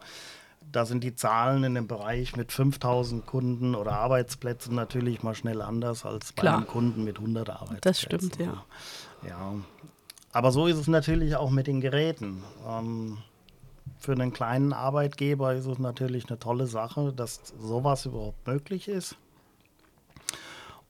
da 0.72 0.86
sind 0.86 1.04
die 1.04 1.14
Zahlen 1.14 1.64
in 1.64 1.74
dem 1.74 1.86
Bereich 1.86 2.36
mit 2.36 2.50
5000 2.50 3.26
Kunden 3.26 3.74
oder 3.74 3.92
Arbeitsplätzen 3.92 4.74
natürlich 4.74 5.22
mal 5.22 5.34
schnell 5.34 5.60
anders 5.60 6.04
als 6.04 6.32
bei 6.32 6.42
Klar. 6.42 6.56
einem 6.56 6.66
Kunden 6.66 7.04
mit 7.04 7.18
100 7.18 7.50
Arbeitsplätzen. 7.50 7.80
Das 7.82 8.00
stimmt, 8.00 8.38
ja. 8.38 8.64
Ja, 9.28 9.54
aber 10.32 10.50
so 10.50 10.66
ist 10.66 10.78
es 10.78 10.88
natürlich 10.88 11.36
auch 11.36 11.50
mit 11.50 11.66
den 11.66 11.80
Geräten. 11.80 12.42
Ähm, 12.66 13.18
für 13.98 14.12
einen 14.12 14.32
kleinen 14.32 14.72
Arbeitgeber 14.72 15.54
ist 15.54 15.66
es 15.66 15.78
natürlich 15.78 16.28
eine 16.28 16.38
tolle 16.38 16.66
Sache, 16.66 17.12
dass 17.12 17.40
sowas 17.60 18.06
überhaupt 18.06 18.46
möglich 18.46 18.88
ist. 18.88 19.16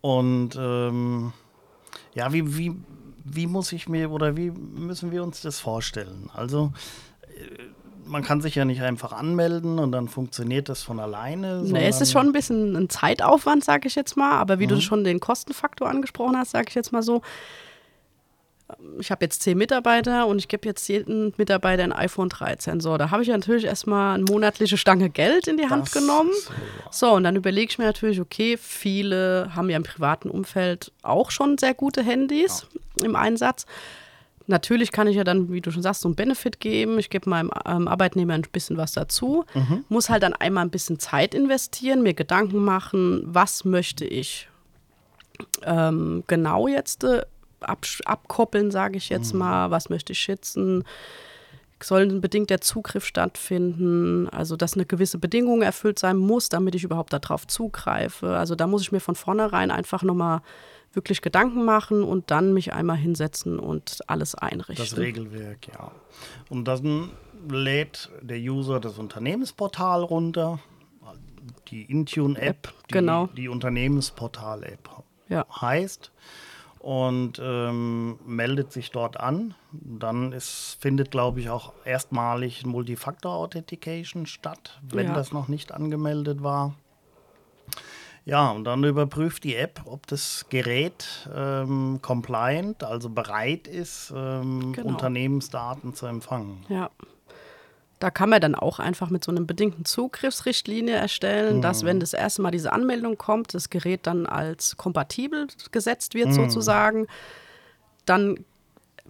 Und 0.01 0.57
ähm, 0.57 1.33
ja, 2.15 2.33
wie, 2.33 2.57
wie, 2.57 2.77
wie 3.25 3.47
muss 3.47 3.73
ich 3.73 3.89
mir 3.89 4.11
oder 4.11 4.37
wie 4.37 4.51
müssen 4.51 5.11
wir 5.11 5.23
uns 5.23 5.43
das 5.43 5.61
vorstellen? 5.61 6.31
Also 6.33 6.73
äh, 7.37 7.82
man 8.04 8.23
kann 8.23 8.40
sich 8.40 8.54
ja 8.54 8.64
nicht 8.64 8.82
einfach 8.82 9.12
anmelden 9.12 9.78
und 9.78 9.92
dann 9.92 10.09
funktioniert 10.09 10.68
das 10.68 10.82
von 10.82 11.00
alleine. 11.00 11.62
Nee, 11.62 11.87
es 11.88 12.00
ist 12.00 12.12
schon 12.12 12.26
ein 12.26 12.32
bisschen 12.32 12.76
ein 12.76 12.88
Zeitaufwand, 12.88 13.64
sage 13.64 13.88
ich 13.88 13.94
jetzt 13.94 14.16
mal. 14.16 14.32
Aber 14.32 14.59
wie 14.59 14.66
du 14.66 14.80
schon 14.80 15.04
den 15.04 15.21
Kostenfaktor 15.21 15.88
angesprochen 15.88 16.37
hast, 16.37 16.50
sage 16.50 16.66
ich 16.68 16.75
jetzt 16.75 16.92
mal 16.92 17.02
so. 17.02 17.23
Ich 18.99 19.11
habe 19.11 19.25
jetzt 19.25 19.42
zehn 19.42 19.59
Mitarbeiter 19.59 20.26
und 20.26 20.38
ich 20.38 20.49
gebe 20.49 20.66
jetzt 20.66 20.88
jedem 20.88 21.35
Mitarbeiter 21.37 21.82
ein 21.82 21.92
iPhone 21.92 22.30
13. 22.30 22.80
So, 22.80 22.97
da 22.97 23.11
habe 23.11 23.23
ich 23.23 23.28
natürlich 23.28 23.64
erstmal 23.64 24.14
eine 24.14 24.25
monatliche 24.25 24.78
Stange 24.78 25.11
Geld 25.11 25.47
in 25.47 25.59
die 25.59 25.68
Hand 25.68 25.87
Das 25.88 25.92
genommen. 25.92 26.30
so, 26.32 26.50
ja. 26.50 26.56
So, 26.90 27.12
und 27.12 27.25
dann 27.25 27.37
überlege 27.37 27.71
ich 27.71 27.78
mir 27.78 27.85
natürlich, 27.85 28.21
okay, 28.21 28.56
viele 28.56 29.50
haben 29.54 29.68
ja 29.68 29.76
im 29.76 29.82
privaten 29.82 30.30
Umfeld 30.30 30.90
auch 31.02 31.30
schon 31.30 31.59
sehr 31.59 31.75
gute 31.75 32.02
Handys 32.02 32.66
im 32.97 33.14
Einsatz. 33.14 33.66
Natürlich 34.46 34.92
kann 34.92 35.06
ich 35.06 35.16
ja 35.16 35.25
dann, 35.25 35.52
wie 35.52 35.61
du 35.61 35.70
schon 35.70 35.82
sagst, 35.82 36.00
so 36.02 36.08
einen 36.08 36.16
Benefit 36.16 36.58
geben. 36.61 36.99
Ich 36.99 37.11
gebe 37.11 37.30
meinem 37.30 37.50
ähm, 37.64 37.87
Arbeitnehmer 37.88 38.34
ein 38.34 38.42
bisschen 38.52 38.76
was 38.76 38.92
dazu. 38.92 39.44
Muss 39.88 40.11
halt 40.11 40.22
dann 40.22 40.32
einmal 40.34 40.64
ein 40.64 40.70
bisschen 40.70 40.99
Zeit 40.99 41.34
investieren, 41.34 42.02
mir 42.02 42.14
Gedanken 42.14 42.58
machen, 42.64 43.22
was 43.25 43.64
möchte 43.64 44.04
ich 44.04 44.49
ähm, 45.62 46.25
genau 46.26 46.68
jetzt 46.68 47.04
äh, 47.04 47.22
absch- 47.61 48.02
abkoppeln, 48.04 48.70
sage 48.70 48.96
ich 48.96 49.08
jetzt 49.08 49.32
mal, 49.34 49.70
was 49.70 49.88
möchte 49.90 50.12
ich 50.12 50.18
schützen. 50.20 50.84
Soll 51.82 52.06
bedingt 52.20 52.49
der 52.50 52.61
Zugriff 52.61 53.04
stattfinden, 53.04 54.28
also 54.28 54.56
dass 54.56 54.75
eine 54.75 54.87
gewisse 54.87 55.18
Bedingung 55.18 55.62
erfüllt 55.62 55.99
sein 55.99 56.16
muss, 56.16 56.49
damit 56.49 56.76
ich 56.76 56.84
überhaupt 56.84 57.12
darauf 57.12 57.46
zugreife. 57.49 58.37
Also 58.37 58.54
da 58.54 58.68
muss 58.68 58.82
ich 58.82 58.92
mir 58.92 59.00
von 59.00 59.16
vornherein 59.16 59.72
einfach 59.72 60.04
nochmal 60.04 60.42
wirklich 60.92 61.22
Gedanken 61.22 61.64
machen 61.64 62.02
und 62.02 62.30
dann 62.30 62.52
mich 62.52 62.72
einmal 62.72 62.96
hinsetzen 62.96 63.58
und 63.58 64.00
alles 64.06 64.34
einrichten. 64.34 64.84
Das 64.84 64.96
Regelwerk, 64.99 65.68
ja. 65.68 65.90
Und 66.49 66.66
dann 66.66 67.11
lädt 67.49 68.11
der 68.20 68.38
User 68.38 68.78
das 68.80 68.99
Unternehmensportal 68.99 70.02
runter, 70.02 70.58
die 71.68 71.82
Intune-App, 71.90 72.72
die, 72.88 72.92
genau. 72.92 73.26
die 73.37 73.49
Unternehmensportal-App 73.49 74.90
Ja. 75.28 75.46
heißt 75.61 76.12
und 76.78 77.40
ähm, 77.42 78.18
meldet 78.26 78.72
sich 78.72 78.90
dort 78.90 79.18
an. 79.18 79.54
Dann 79.72 80.32
ist, 80.32 80.76
findet, 80.80 81.11
glaube 81.11 81.40
ich, 81.40 81.49
auch 81.49 81.72
erstmalig 81.84 82.66
Multifactor-Authentication 82.66 84.26
statt, 84.26 84.80
wenn 84.82 85.06
Ja. 85.08 85.14
das 85.14 85.32
noch 85.32 85.49
nicht 85.49 85.72
angemeldet 85.72 86.42
war. 86.42 86.75
Ja, 88.25 88.50
und 88.50 88.64
dann 88.64 88.85
überprüft 88.85 89.43
die 89.43 89.57
App, 89.57 89.83
ob 89.85 90.07
das 90.07 90.47
Gerät 90.49 91.29
ähm, 91.35 91.99
compliant, 92.02 92.85
also 92.85 93.11
bereit 93.11 93.67
ist, 93.67 94.12
ähm, 94.14 94.73
Genau. 94.73 94.91
Unternehmensdaten 94.91 95.95
zu 95.95 96.07
empfangen. 96.07 96.64
Ja. 96.69 96.91
Da 97.99 98.11
kann 98.11 98.31
man 98.31 98.41
dann 98.41 98.57
auch 98.57 98.81
einfach 98.81 99.11
mit 99.11 99.23
so 99.23 99.31
einem 99.31 99.47
bedingten 99.47 99.85
Zugriffsrichtlinie 99.85 100.97
erstellen, 100.97 101.62
dass 101.62 101.85
wenn 101.85 102.00
das 102.00 102.12
erste 102.12 102.43
Mal 102.43 102.50
diese 102.50 102.73
Anmeldung 102.73 103.17
kommt, 103.17 103.55
das 103.55 103.71
Gerät 103.71 104.09
dann 104.09 104.26
als 104.26 104.76
kompatibel 104.76 105.47
gesetzt 105.71 106.14
wird 106.14 106.33
sozusagen, 106.35 107.07
dann 108.05 108.45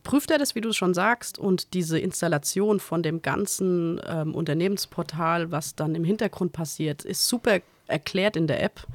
prüft 0.02 0.30
er 0.30 0.36
das, 0.36 0.54
wie 0.54 0.60
du 0.60 0.70
es 0.70 0.76
schon 0.76 0.92
sagst, 0.92 1.38
und 1.38 1.72
diese 1.72 1.98
Installation 1.98 2.80
von 2.80 3.02
dem 3.02 3.22
ganzen 3.22 3.98
ähm, 4.06 4.34
Unternehmensportal, 4.34 5.50
was 5.50 5.74
dann 5.74 5.94
im 5.94 6.04
Hintergrund 6.04 6.52
passiert, 6.52 7.02
ist 7.04 7.26
super 7.28 7.60
erklärt 7.92 8.36
in 8.36 8.46
der 8.46 8.62
App. 8.62 8.86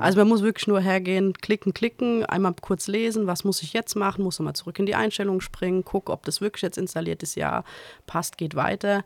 Also 0.00 0.18
man 0.18 0.28
muss 0.28 0.42
wirklich 0.42 0.66
nur 0.66 0.80
hergehen, 0.80 1.34
klicken, 1.34 1.74
klicken, 1.74 2.24
einmal 2.24 2.54
kurz 2.60 2.86
lesen, 2.86 3.26
was 3.26 3.44
muss 3.44 3.62
ich 3.62 3.72
jetzt 3.72 3.94
machen, 3.96 4.24
muss 4.24 4.38
nochmal 4.38 4.54
zurück 4.54 4.78
in 4.78 4.86
die 4.86 4.94
Einstellungen 4.94 5.40
springen, 5.40 5.84
guck, 5.84 6.08
ob 6.08 6.24
das 6.24 6.40
wirklich 6.40 6.62
jetzt 6.62 6.78
installiert 6.78 7.22
ist, 7.22 7.34
ja, 7.34 7.64
passt, 8.06 8.38
geht 8.38 8.54
weiter. 8.54 9.04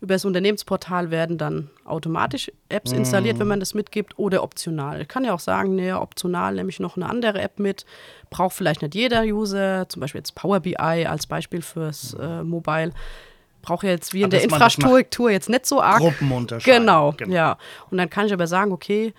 Über 0.00 0.14
das 0.14 0.26
Unternehmensportal 0.26 1.10
werden 1.10 1.38
dann 1.38 1.70
automatisch 1.86 2.52
Apps 2.68 2.92
installiert, 2.92 3.38
wenn 3.38 3.48
man 3.48 3.60
das 3.60 3.72
mitgibt, 3.72 4.18
oder 4.18 4.42
optional. 4.42 5.00
Ich 5.00 5.08
kann 5.08 5.24
ja 5.24 5.32
auch 5.32 5.40
sagen, 5.40 5.74
nee, 5.74 5.90
optional 5.92 6.54
nehme 6.54 6.68
ich 6.68 6.80
noch 6.80 6.96
eine 6.96 7.08
andere 7.08 7.40
App 7.40 7.58
mit. 7.58 7.86
Braucht 8.28 8.54
vielleicht 8.54 8.82
nicht 8.82 8.94
jeder 8.94 9.22
User, 9.22 9.88
zum 9.88 10.00
Beispiel 10.00 10.18
jetzt 10.18 10.34
Power 10.34 10.60
BI 10.60 10.76
als 10.76 11.26
Beispiel 11.26 11.62
fürs 11.62 12.14
äh, 12.20 12.42
Mobile. 12.42 12.92
Braucht 13.66 13.82
ja 13.84 13.90
jetzt 13.90 14.12
wie 14.14 14.18
in 14.20 14.24
Aber 14.26 14.30
der 14.30 14.44
Infrastruktur 14.44 15.30
jetzt 15.30 15.48
nicht 15.48 15.66
so 15.66 15.82
arg. 15.82 15.98
Gruppen 15.98 16.30
unterscheiden. 16.32 16.80
Genau, 16.86 17.14
ja. 17.26 17.58
Und 17.90 17.98
dann 17.98 18.08
kann 18.08 18.26
ich 18.26 18.32
aber 18.32 18.46
sagen, 18.46 18.70
okay, 18.72 19.12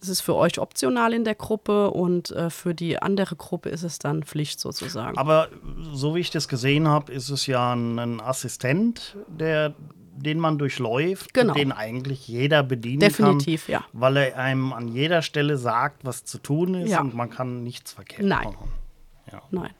es 0.00 0.08
ist 0.08 0.20
für 0.20 0.36
euch 0.36 0.60
optional 0.60 1.12
in 1.12 1.24
der 1.24 1.34
Gruppe 1.34 1.90
und 1.90 2.30
äh, 2.30 2.50
für 2.50 2.72
die 2.74 3.02
andere 3.02 3.34
Gruppe 3.34 3.68
ist 3.70 3.82
es 3.82 3.98
dann 3.98 4.22
Pflicht 4.22 4.60
sozusagen. 4.60 5.18
Aber 5.18 5.48
so 5.92 6.14
wie 6.14 6.20
ich 6.20 6.30
das 6.30 6.46
gesehen 6.46 6.86
habe, 6.86 7.12
ist 7.12 7.28
es 7.30 7.46
ja 7.48 7.74
ein, 7.74 7.98
ein 7.98 8.20
Assistent, 8.20 9.16
der, 9.26 9.74
den 10.14 10.38
man 10.38 10.56
durchläuft, 10.58 11.34
Genau. 11.34 11.52
den 11.54 11.72
eigentlich 11.72 12.28
jeder 12.28 12.62
bedienen 12.62 13.00
Definitiv, 13.00 13.66
kann. 13.66 13.72
ja. 13.72 13.84
Weil 13.92 14.16
er 14.18 14.36
einem 14.38 14.72
an 14.72 14.86
jeder 14.86 15.20
Stelle 15.22 15.56
sagt, 15.58 16.04
was 16.04 16.24
zu 16.24 16.38
tun 16.38 16.74
ist 16.74 16.90
Ja. 16.92 17.00
und 17.00 17.14
man 17.14 17.28
kann 17.30 17.64
nichts 17.64 17.92
verkehrt 17.92 18.22
Nein. 18.22 18.44
machen. 18.52 18.68
Ja. 19.32 19.42
Nein. 19.50 19.70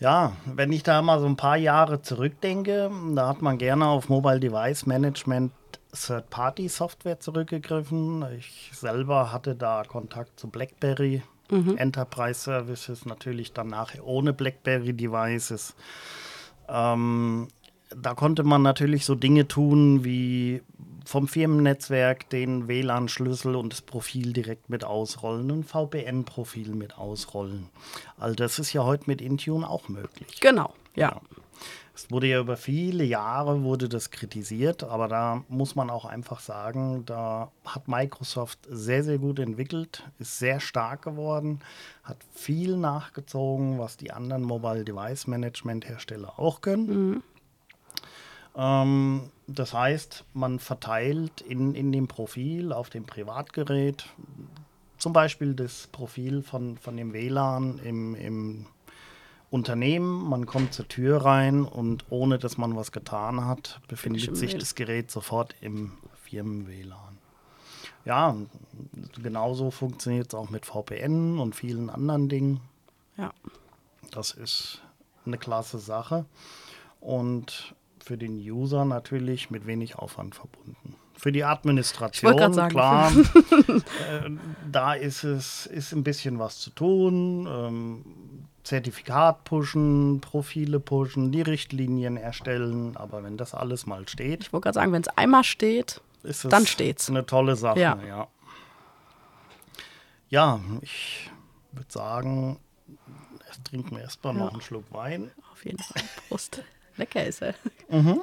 Ja, 0.00 0.32
wenn 0.46 0.72
ich 0.72 0.82
da 0.82 1.02
mal 1.02 1.20
so 1.20 1.26
ein 1.26 1.36
paar 1.36 1.58
Jahre 1.58 2.00
zurückdenke, 2.00 2.90
da 3.14 3.28
hat 3.28 3.42
man 3.42 3.58
gerne 3.58 3.86
auf 3.86 4.08
Mobile 4.08 4.40
Device 4.40 4.86
Management 4.86 5.52
Third-Party-Software 5.92 7.20
zurückgegriffen. 7.20 8.24
Ich 8.38 8.70
selber 8.72 9.30
hatte 9.30 9.54
da 9.54 9.82
Kontakt 9.86 10.40
zu 10.40 10.48
BlackBerry 10.48 11.22
Enterprise 11.76 12.40
Services, 12.40 13.04
natürlich 13.04 13.52
dann 13.52 13.68
nachher 13.68 14.06
ohne 14.06 14.32
BlackBerry 14.32 14.94
Devices. 14.94 15.74
Ähm, 16.68 17.48
da 17.94 18.14
konnte 18.14 18.44
man 18.44 18.62
natürlich 18.62 19.04
so 19.04 19.14
Dinge 19.16 19.48
tun 19.48 20.04
wie 20.04 20.62
vom 21.10 21.26
Firmennetzwerk 21.26 22.30
den 22.30 22.68
WLAN-Schlüssel 22.68 23.56
und 23.56 23.72
das 23.72 23.82
Profil 23.82 24.32
direkt 24.32 24.70
mit 24.70 24.84
ausrollen, 24.84 25.50
ein 25.50 25.64
VPN-Profil 25.64 26.76
mit 26.76 26.98
ausrollen. 26.98 27.68
All 28.16 28.36
das 28.36 28.60
ist 28.60 28.72
ja 28.72 28.84
heute 28.84 29.10
mit 29.10 29.20
Intune 29.20 29.68
auch 29.68 29.88
möglich. 29.88 30.38
Genau, 30.40 30.72
ja. 30.94 31.20
Es 31.96 32.12
wurde 32.12 32.28
ja 32.28 32.38
über 32.38 32.56
viele 32.56 33.02
Jahre 33.02 33.64
wurde 33.64 33.88
das 33.88 34.12
kritisiert, 34.12 34.84
aber 34.84 35.08
da 35.08 35.42
muss 35.48 35.74
man 35.74 35.90
auch 35.90 36.04
einfach 36.04 36.38
sagen, 36.38 37.02
da 37.06 37.50
hat 37.64 37.88
Microsoft 37.88 38.60
sehr, 38.70 39.02
sehr 39.02 39.18
gut 39.18 39.40
entwickelt, 39.40 40.08
ist 40.20 40.38
sehr 40.38 40.60
stark 40.60 41.02
geworden, 41.02 41.58
hat 42.04 42.18
viel 42.32 42.76
nachgezogen, 42.76 43.80
was 43.80 43.96
die 43.96 44.12
anderen 44.12 44.44
Mobile 44.44 44.84
Device 44.84 45.26
Management 45.26 45.88
Hersteller 45.88 46.38
auch 46.38 46.60
können. 46.60 47.24
Ähm, 48.56 49.30
das 49.46 49.74
heißt, 49.74 50.24
man 50.34 50.58
verteilt 50.58 51.40
in, 51.40 51.74
in 51.74 51.92
dem 51.92 52.08
Profil 52.08 52.72
auf 52.72 52.90
dem 52.90 53.04
Privatgerät 53.04 54.06
zum 55.00 55.12
Beispiel 55.12 55.54
das 55.54 55.88
Profil 55.90 56.42
von, 56.42 56.76
von 56.76 56.96
dem 56.96 57.12
WLAN 57.12 57.78
im, 57.78 58.14
im 58.14 58.66
Unternehmen. 59.50 60.28
Man 60.28 60.46
kommt 60.46 60.74
zur 60.74 60.86
Tür 60.86 61.24
rein 61.24 61.64
und 61.64 62.04
ohne 62.10 62.38
dass 62.38 62.58
man 62.58 62.76
was 62.76 62.92
getan 62.92 63.44
hat, 63.44 63.80
befindet 63.88 64.36
sich 64.36 64.56
das 64.56 64.74
Gerät 64.74 65.10
sofort 65.10 65.56
im 65.60 65.92
Firmen-WLAN. 66.24 67.18
Ja, 68.04 68.36
genauso 69.22 69.70
funktioniert 69.70 70.28
es 70.28 70.34
auch 70.34 70.50
mit 70.50 70.66
VPN 70.66 71.38
und 71.38 71.54
vielen 71.54 71.90
anderen 71.90 72.28
Dingen. 72.28 72.60
Ja. 73.16 73.32
Das 74.10 74.32
ist 74.32 74.82
eine 75.24 75.38
klasse 75.38 75.78
Sache 75.78 76.26
und 77.00 77.74
für 78.04 78.18
den 78.18 78.36
User 78.36 78.84
natürlich 78.84 79.50
mit 79.50 79.66
wenig 79.66 79.96
Aufwand 79.96 80.34
verbunden. 80.34 80.96
Für 81.14 81.32
die 81.32 81.44
Administration, 81.44 82.54
sagen, 82.54 82.70
klar, 82.70 83.12
äh, 83.68 84.30
da 84.70 84.94
ist 84.94 85.22
es 85.22 85.66
ist 85.66 85.92
ein 85.92 86.02
bisschen 86.02 86.38
was 86.38 86.58
zu 86.58 86.70
tun. 86.70 87.46
Ähm, 87.46 88.04
Zertifikat 88.64 89.44
pushen, 89.44 90.20
Profile 90.20 90.80
pushen, 90.80 91.32
die 91.32 91.42
Richtlinien 91.42 92.16
erstellen. 92.16 92.96
Aber 92.96 93.22
wenn 93.22 93.36
das 93.36 93.54
alles 93.54 93.86
mal 93.86 94.08
steht. 94.08 94.44
Ich 94.44 94.52
wollte 94.52 94.64
gerade 94.64 94.74
sagen, 94.74 94.92
wenn 94.92 95.02
es 95.02 95.08
einmal 95.08 95.44
steht, 95.44 96.00
ist 96.22 96.44
dann 96.44 96.66
steht's. 96.66 97.08
Eine 97.08 97.26
tolle 97.26 97.56
Sache, 97.56 97.80
ja. 97.80 97.98
Ja, 98.06 98.28
ja 100.28 100.60
ich 100.82 101.30
würde 101.72 101.90
sagen, 101.90 102.58
erst 103.46 103.64
trinken 103.64 103.96
wir 103.96 104.02
erstmal 104.02 104.34
ja. 104.34 104.40
noch 104.40 104.52
einen 104.52 104.62
Schluck 104.62 104.84
Wein. 104.90 105.30
Auf 105.52 105.64
jeden 105.64 105.78
Fall. 105.78 106.02
Prost. 106.28 106.62
Lecker 106.96 107.24
ist 107.24 107.42
er. 107.42 107.54
Mhm. 107.88 108.20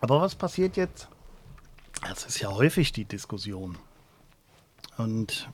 Aber 0.00 0.20
was 0.20 0.34
passiert 0.34 0.76
jetzt? 0.76 1.08
Das 2.02 2.26
ist 2.26 2.38
ja 2.40 2.52
häufig 2.52 2.92
die 2.92 3.06
Diskussion. 3.06 3.78
Und 4.98 5.48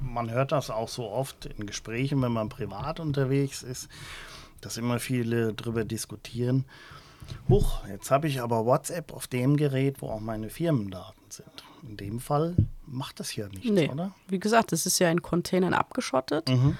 man 0.00 0.30
hört 0.30 0.52
das 0.52 0.70
auch 0.70 0.88
so 0.88 1.08
oft 1.08 1.46
in 1.46 1.66
Gesprächen, 1.66 2.20
wenn 2.22 2.32
man 2.32 2.48
privat 2.48 2.98
unterwegs 2.98 3.62
ist, 3.62 3.88
dass 4.60 4.76
immer 4.76 4.98
viele 4.98 5.54
darüber 5.54 5.84
diskutieren. 5.84 6.64
Huch, 7.48 7.86
jetzt 7.88 8.10
habe 8.10 8.28
ich 8.28 8.40
aber 8.40 8.66
WhatsApp 8.66 9.12
auf 9.12 9.26
dem 9.26 9.56
Gerät, 9.56 10.00
wo 10.00 10.08
auch 10.08 10.20
meine 10.20 10.50
Firmendaten 10.50 11.22
sind. 11.28 11.64
In 11.88 11.96
dem 11.96 12.20
Fall 12.20 12.56
macht 12.86 13.20
das 13.20 13.34
ja 13.36 13.48
nichts, 13.48 13.70
nee. 13.70 13.88
oder? 13.88 14.12
Wie 14.28 14.40
gesagt, 14.40 14.72
es 14.72 14.86
ist 14.86 14.98
ja 14.98 15.10
in 15.10 15.22
Containern 15.22 15.74
abgeschottet. 15.74 16.48
Mhm. 16.48 16.76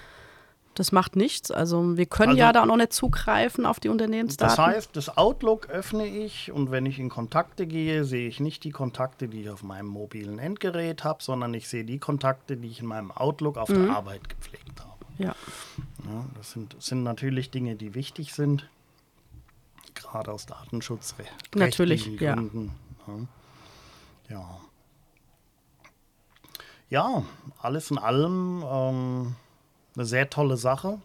Das 0.74 0.92
macht 0.92 1.16
nichts. 1.16 1.50
Also 1.50 1.96
wir 1.96 2.06
können 2.06 2.30
also, 2.30 2.40
ja 2.40 2.52
da 2.52 2.64
noch 2.64 2.76
nicht 2.76 2.92
zugreifen 2.92 3.66
auf 3.66 3.80
die 3.80 3.88
Unternehmensdaten. 3.88 4.56
Das 4.56 4.64
heißt, 4.64 4.90
das 4.94 5.16
Outlook 5.16 5.68
öffne 5.70 6.06
ich 6.06 6.52
und 6.52 6.70
wenn 6.70 6.86
ich 6.86 7.00
in 7.00 7.08
Kontakte 7.08 7.66
gehe, 7.66 8.04
sehe 8.04 8.28
ich 8.28 8.38
nicht 8.38 8.62
die 8.62 8.70
Kontakte, 8.70 9.26
die 9.26 9.42
ich 9.42 9.50
auf 9.50 9.64
meinem 9.64 9.88
mobilen 9.88 10.38
Endgerät 10.38 11.02
habe, 11.02 11.20
sondern 11.20 11.52
ich 11.54 11.68
sehe 11.68 11.84
die 11.84 11.98
Kontakte, 11.98 12.56
die 12.56 12.68
ich 12.68 12.80
in 12.80 12.86
meinem 12.86 13.10
Outlook 13.10 13.56
auf 13.56 13.70
mhm. 13.70 13.86
der 13.86 13.96
Arbeit 13.96 14.28
gepflegt 14.28 14.80
habe. 14.80 15.04
Ja. 15.18 15.34
ja 16.04 16.24
das 16.36 16.52
sind, 16.52 16.76
sind 16.78 17.02
natürlich 17.02 17.50
Dinge, 17.50 17.74
die 17.74 17.96
wichtig 17.96 18.32
sind, 18.32 18.68
gerade 20.02 20.32
aus 20.32 20.46
Datenschutzrechten. 20.46 21.60
Natürlich, 21.60 22.16
Gründen. 22.16 22.72
Ja. 23.06 23.14
ja. 24.30 24.60
Ja, 26.90 27.22
alles 27.60 27.90
in 27.90 27.98
allem. 27.98 28.64
Ähm, 28.66 29.36
eine 29.94 30.06
sehr 30.06 30.30
tolle 30.30 30.56
Sache. 30.56 31.00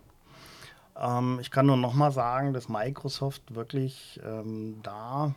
Ähm, 0.95 1.39
ich 1.41 1.51
kann 1.51 1.65
nur 1.65 1.77
noch 1.77 1.93
mal 1.93 2.11
sagen, 2.11 2.53
dass 2.53 2.69
Microsoft 2.69 3.55
wirklich 3.55 4.19
ähm, 4.23 4.79
da 4.83 5.33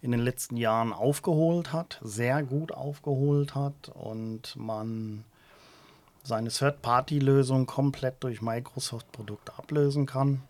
in 0.00 0.12
den 0.12 0.20
letzten 0.20 0.56
Jahren 0.56 0.92
aufgeholt 0.92 1.72
hat, 1.72 2.00
sehr 2.02 2.42
gut 2.42 2.72
aufgeholt 2.72 3.54
hat 3.54 3.90
und 3.94 4.56
man 4.56 5.24
seine 6.24 6.50
Third-Party-Lösung 6.50 7.66
komplett 7.66 8.22
durch 8.22 8.42
Microsoft-Produkte 8.42 9.52
ablösen 9.56 10.06
kann. 10.06 10.42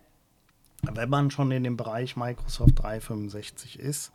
Wenn 0.83 1.09
man 1.09 1.31
schon 1.31 1.51
in 1.53 1.63
dem 1.63 1.77
Bereich 1.77 2.17
Microsoft 2.17 2.81
365 2.81 3.79
ist, 3.79 4.13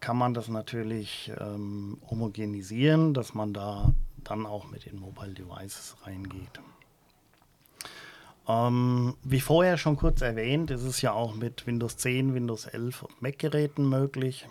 kann 0.00 0.16
man 0.16 0.32
das 0.32 0.48
natürlich 0.48 1.30
ähm, 1.38 1.98
homogenisieren, 2.08 3.14
dass 3.14 3.34
man 3.34 3.52
da 3.52 3.92
dann 4.24 4.46
auch 4.46 4.70
mit 4.70 4.86
den 4.86 4.98
Mobile 4.98 5.34
Devices 5.34 5.96
reingeht. 6.04 6.60
Ähm, 8.48 9.16
wie 9.22 9.40
vorher 9.40 9.76
schon 9.76 9.96
kurz 9.96 10.22
erwähnt, 10.22 10.70
ist 10.70 10.82
es 10.82 11.02
ja 11.02 11.12
auch 11.12 11.34
mit 11.34 11.66
Windows 11.66 11.98
10, 11.98 12.34
Windows 12.34 12.64
11 12.64 13.02
und 13.02 13.22
Mac-Geräten 13.22 13.88
möglich. 13.88 14.48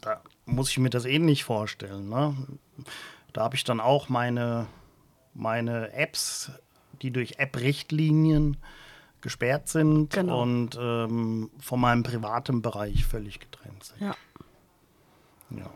Da 0.00 0.20
muss 0.46 0.70
ich 0.70 0.78
mir 0.78 0.90
das 0.90 1.04
ähnlich 1.04 1.42
eh 1.42 1.44
vorstellen. 1.44 2.08
Ne? 2.08 2.36
Da 3.32 3.42
habe 3.42 3.54
ich 3.54 3.62
dann 3.62 3.80
auch 3.80 4.08
meine, 4.08 4.66
meine 5.32 5.92
Apps, 5.92 6.50
die 7.02 7.12
durch 7.12 7.38
App-Richtlinien 7.38 8.56
gesperrt 9.24 9.68
sind 9.68 10.12
genau. 10.12 10.42
und 10.42 10.78
ähm, 10.80 11.50
von 11.58 11.80
meinem 11.80 12.02
privaten 12.02 12.60
Bereich 12.60 13.06
völlig 13.06 13.40
getrennt 13.40 13.82
sind. 13.82 14.00
Ja. 14.02 14.14
ja. 15.50 15.70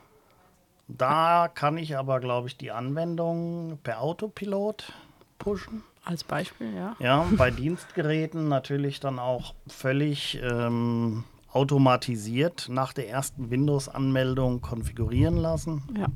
Da 0.87 1.49
kann 1.49 1.79
ich 1.79 1.97
aber, 1.97 2.21
glaube 2.21 2.49
ich, 2.49 2.59
die 2.59 2.71
Anwendung 2.71 3.79
per 3.83 4.03
Autopilot 4.03 4.93
pushen. 5.39 5.83
Als 6.05 6.25
Beispiel, 6.25 6.75
ja. 6.75 6.95
Ja, 6.99 7.27
bei 7.37 7.51
Dienstgeräten 7.63 8.49
natürlich 8.49 9.01
dann 9.01 9.19
auch 9.19 9.55
völlig 9.67 10.39
ähm, 10.43 11.25
automatisiert 11.51 12.69
nach 12.69 12.93
der 12.93 13.09
ersten 13.09 13.51
Windows-Anmeldung 13.51 14.61
konfigurieren 14.61 15.39
lassen. 15.39 15.83
Ja. 15.99 16.07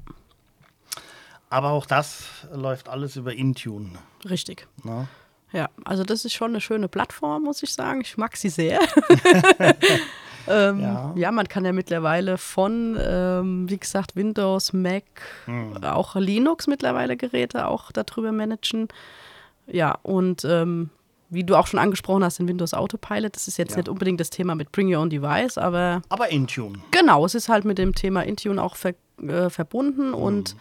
Aber 1.49 1.71
auch 1.71 1.87
das 1.87 2.47
läuft 2.53 2.91
alles 2.91 3.17
über 3.17 3.33
Intune. 3.33 3.99
Richtig. 4.29 4.69
Na? 4.85 5.09
Ja, 5.53 5.69
also 5.85 6.03
das 6.03 6.25
ist 6.25 6.33
schon 6.33 6.51
eine 6.51 6.61
schöne 6.61 6.89
Plattform, 6.89 7.45
muss 7.45 7.63
ich 7.63 7.73
sagen. 7.73 8.01
Ich 8.01 8.17
mag 8.17 8.37
sie 8.37 8.49
sehr. 8.49 8.81
ähm, 10.49 10.81
ja. 10.81 11.13
ja. 11.15 11.33
man 11.33 11.47
kann 11.49 11.65
ja 11.65 11.73
mittlerweile 11.73 12.39
von, 12.39 12.99
ähm, 13.01 13.69
wie 13.69 13.79
gesagt, 13.79 14.17
Windows, 14.17 14.73
Mac, 14.73 15.05
hm. 15.45 15.85
auch 15.85 16.17
Linux 16.17 16.67
mittlerweile 16.67 17.17
Geräte 17.17 17.67
auch 17.67 17.93
darüber 17.93 18.33
managen. 18.33 18.89
Ja, 19.67 19.99
und 20.03 20.45
ähm, 20.45 20.91
wie 21.33 21.45
du 21.45 21.57
auch 21.57 21.67
schon 21.67 21.81
angesprochen 21.81 22.25
hast, 22.25 22.41
in 22.41 22.49
Windows 22.49 22.75
Autopilot, 22.75 23.35
das 23.35 23.49
ist 23.49 23.57
jetzt 23.57 23.73
ja. 23.73 23.79
nicht 23.79 23.89
unbedingt 23.89 24.21
das 24.21 24.31
Thema 24.31 24.55
mit 24.55 24.71
Bring 24.71 24.95
Your 24.95 25.01
Own 25.01 25.11
Device, 25.11 25.57
aber. 25.57 26.03
Aber 26.11 26.31
Intune. 26.31 26.79
Genau, 26.91 27.25
es 27.25 27.35
ist 27.35 27.49
halt 27.49 27.65
mit 27.65 27.79
dem 27.79 27.95
Thema 27.95 28.23
Intune 28.23 28.63
auch 28.63 28.77
ver, 28.77 28.95
äh, 29.23 29.49
verbunden 29.49 30.09
mhm. 30.09 30.15
und 30.15 30.57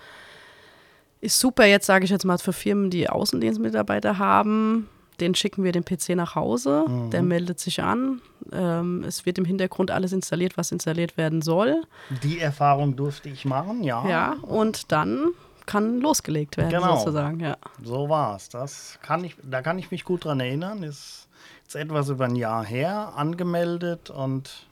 ist 1.22 1.40
super 1.40 1.66
jetzt, 1.66 1.86
sage 1.86 2.04
ich 2.04 2.12
jetzt 2.12 2.26
mal, 2.26 2.38
für 2.38 2.54
Firmen, 2.54 2.90
die 2.90 3.10
Außendienstmitarbeiter 3.10 4.18
haben. 4.18 4.90
Den 5.20 5.36
schicken 5.36 5.64
wir 5.64 5.72
den 5.72 5.86
PC 5.86 6.10
nach 6.16 6.34
Hause, 6.34 6.86
mhm. 6.88 7.12
der 7.12 7.22
meldet 7.22 7.60
sich 7.60 7.82
an. 7.84 8.22
Ähm, 8.52 9.04
es 9.08 9.26
wird 9.28 9.38
im 9.38 9.46
Hintergrund 9.46 9.92
alles 9.92 10.14
installiert, 10.14 10.58
was 10.58 10.72
installiert 10.72 11.16
werden 11.16 11.44
soll. 11.44 11.84
Die 12.24 12.40
Erfahrung 12.40 12.96
durfte 12.96 13.30
ich 13.30 13.46
machen, 13.46 13.84
ja. 13.84 14.08
Ja, 14.10 14.36
und 14.42 14.92
dann 14.92 15.28
kann 15.68 16.02
losgelegt 16.02 16.58
werden, 16.58 16.72
genau. 16.72 16.98
sozusagen. 16.98 17.40
Ja. 17.40 17.56
So 17.84 18.10
war 18.10 18.36
es. 18.36 19.00
kann 19.04 19.24
ich, 19.24 19.36
da 19.44 19.62
kann 19.62 19.78
ich 19.78 19.92
mich 19.92 20.04
gut 20.04 20.26
dran 20.26 20.40
erinnern. 20.40 20.82
Ist 20.82 21.28
jetzt 21.64 21.76
etwas 21.76 22.10
über 22.10 22.26
ein 22.26 22.36
Jahr 22.36 22.66
her 22.66 23.14
angemeldet 23.16 24.10
und 24.10 24.66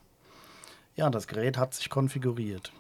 ja, 0.96 1.10
das 1.12 1.28
Gerät 1.28 1.58
hat 1.58 1.76
sich 1.76 1.90
konfiguriert. 1.90 2.74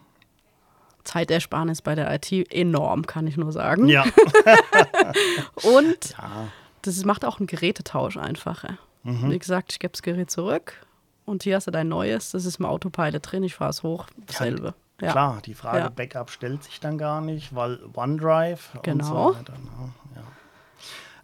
Zeitersparnis 1.09 1.81
bei 1.81 1.95
der 1.95 2.13
IT 2.13 2.31
enorm, 2.53 3.07
kann 3.07 3.25
ich 3.25 3.35
nur 3.35 3.51
sagen. 3.51 3.87
Ja. 3.87 4.03
und 5.63 6.11
ja. 6.11 6.47
das 6.83 7.03
macht 7.03 7.25
auch 7.25 7.39
einen 7.39 7.47
Gerätetausch 7.47 8.17
einfacher. 8.17 8.77
Mhm. 9.03 9.31
Wie 9.31 9.39
gesagt, 9.39 9.71
ich 9.71 9.79
gebe 9.79 9.91
das 9.91 10.03
Gerät 10.03 10.29
zurück 10.29 10.85
und 11.25 11.43
hier 11.43 11.55
hast 11.55 11.65
du 11.65 11.71
dein 11.71 11.87
neues, 11.87 12.31
das 12.31 12.45
ist 12.45 12.59
im 12.59 12.65
Autopilot 12.65 13.31
drin, 13.31 13.43
ich 13.43 13.55
fahre 13.55 13.71
es 13.71 13.81
hoch, 13.81 14.05
dasselbe. 14.27 14.75
Ja. 15.01 15.11
Klar, 15.11 15.41
die 15.43 15.53
Frage 15.55 15.79
ja. 15.79 15.89
Backup 15.89 16.29
stellt 16.29 16.63
sich 16.63 16.79
dann 16.79 16.97
gar 16.97 17.21
nicht, 17.21 17.55
weil 17.55 17.79
OneDrive 17.95 18.79
genau. 18.83 19.29
und 19.29 19.33
so 19.33 19.39
weiter. 19.39 19.53
Ne? 19.53 19.93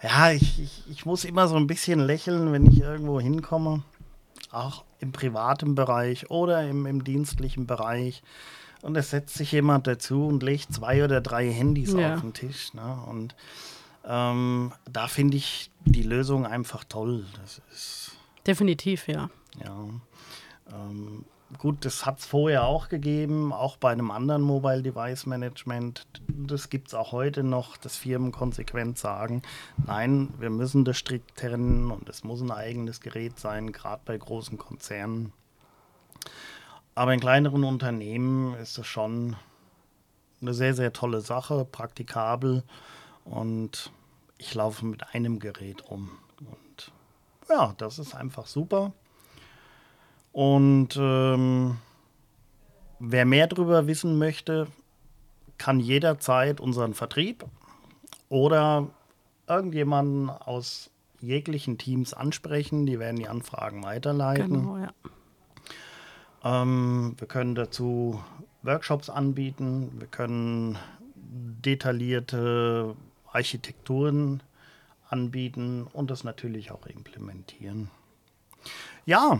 Ja, 0.01 0.09
ja 0.09 0.31
ich, 0.31 0.59
ich, 0.59 0.83
ich 0.89 1.05
muss 1.05 1.25
immer 1.25 1.47
so 1.47 1.57
ein 1.57 1.67
bisschen 1.67 1.99
lächeln, 1.99 2.51
wenn 2.53 2.65
ich 2.65 2.79
irgendwo 2.79 3.19
hinkomme, 3.19 3.83
auch 4.51 4.83
im 4.99 5.11
privaten 5.11 5.75
Bereich 5.75 6.31
oder 6.31 6.67
im, 6.67 6.85
im 6.85 7.03
dienstlichen 7.03 7.67
Bereich. 7.67 8.23
Und 8.81 8.95
es 8.95 9.09
setzt 9.09 9.35
sich 9.35 9.51
jemand 9.51 9.87
dazu 9.87 10.27
und 10.27 10.43
legt 10.43 10.73
zwei 10.73 11.03
oder 11.03 11.21
drei 11.21 11.51
Handys 11.51 11.93
ja. 11.93 12.15
auf 12.15 12.21
den 12.21 12.33
Tisch. 12.33 12.73
Ne? 12.73 12.97
Und 13.07 13.35
ähm, 14.05 14.71
da 14.91 15.07
finde 15.07 15.37
ich 15.37 15.71
die 15.85 16.03
Lösung 16.03 16.45
einfach 16.45 16.83
toll. 16.83 17.25
Das 17.41 17.61
ist 17.71 18.15
Definitiv, 18.45 19.07
ja. 19.07 19.29
Ja. 19.63 19.85
Ähm, 20.71 21.25
gut, 21.57 21.83
das 21.85 22.05
hat 22.05 22.19
es 22.19 22.25
vorher 22.25 22.65
auch 22.65 22.89
gegeben, 22.89 23.51
auch 23.51 23.77
bei 23.77 23.91
einem 23.91 24.11
anderen 24.11 24.41
Mobile 24.41 24.83
Device 24.83 25.25
Management. 25.25 26.05
Das 26.27 26.69
gibt 26.69 26.89
es 26.89 26.93
auch 26.93 27.11
heute 27.11 27.43
noch, 27.43 27.77
dass 27.77 27.97
Firmen 27.97 28.31
konsequent 28.31 28.97
sagen, 28.97 29.41
nein, 29.85 30.33
wir 30.39 30.49
müssen 30.49 30.85
das 30.85 30.97
strikt 30.97 31.37
trennen 31.37 31.91
und 31.91 32.07
es 32.09 32.23
muss 32.23 32.41
ein 32.41 32.51
eigenes 32.51 33.01
Gerät 33.01 33.39
sein, 33.39 33.71
gerade 33.71 34.01
bei 34.05 34.17
großen 34.17 34.57
Konzernen. 34.57 35.33
Aber 36.95 37.13
in 37.13 37.19
kleineren 37.19 37.65
Unternehmen 37.65 38.55
ist 38.55 38.77
es 38.77 38.87
schon 38.87 39.35
eine 40.41 40.53
sehr, 40.53 40.73
sehr 40.73 40.93
tolle 40.93 41.21
Sache, 41.21 41.65
praktikabel 41.69 42.63
und 43.25 43.91
ich 44.37 44.53
laufe 44.53 44.85
mit 44.85 45.13
einem 45.13 45.39
Gerät 45.39 45.89
rum. 45.89 46.11
Und 46.39 46.91
ja, 47.49 47.73
das 47.77 47.99
ist 47.99 48.15
einfach 48.15 48.47
super. 48.47 48.93
Und 50.31 50.97
ähm, 50.97 51.77
wer 52.99 53.25
mehr 53.25 53.47
darüber 53.47 53.87
wissen 53.87 54.17
möchte, 54.17 54.67
kann 55.57 55.79
jederzeit 55.79 56.59
unseren 56.59 56.93
Vertrieb 56.93 57.45
oder 58.29 58.89
irgendjemanden 59.47 60.29
aus 60.29 60.89
jeglichen 61.21 61.77
Teams 61.77 62.13
ansprechen. 62.13 62.85
Die 62.85 62.99
werden 62.99 63.17
die 63.17 63.27
Anfragen 63.27 63.83
weiterleiten. 63.83 64.53
Genau, 64.53 64.77
ja. 64.77 64.91
Ähm, 66.45 67.15
wir 67.17 67.27
können 67.27 67.55
dazu 67.55 68.23
Workshops 68.61 69.09
anbieten. 69.09 69.91
Wir 69.97 70.07
können 70.07 70.77
detaillierte 71.15 72.95
Architekturen 73.31 74.41
anbieten 75.09 75.87
und 75.91 76.09
das 76.09 76.23
natürlich 76.23 76.71
auch 76.71 76.85
implementieren. 76.85 77.89
Ja, 79.05 79.39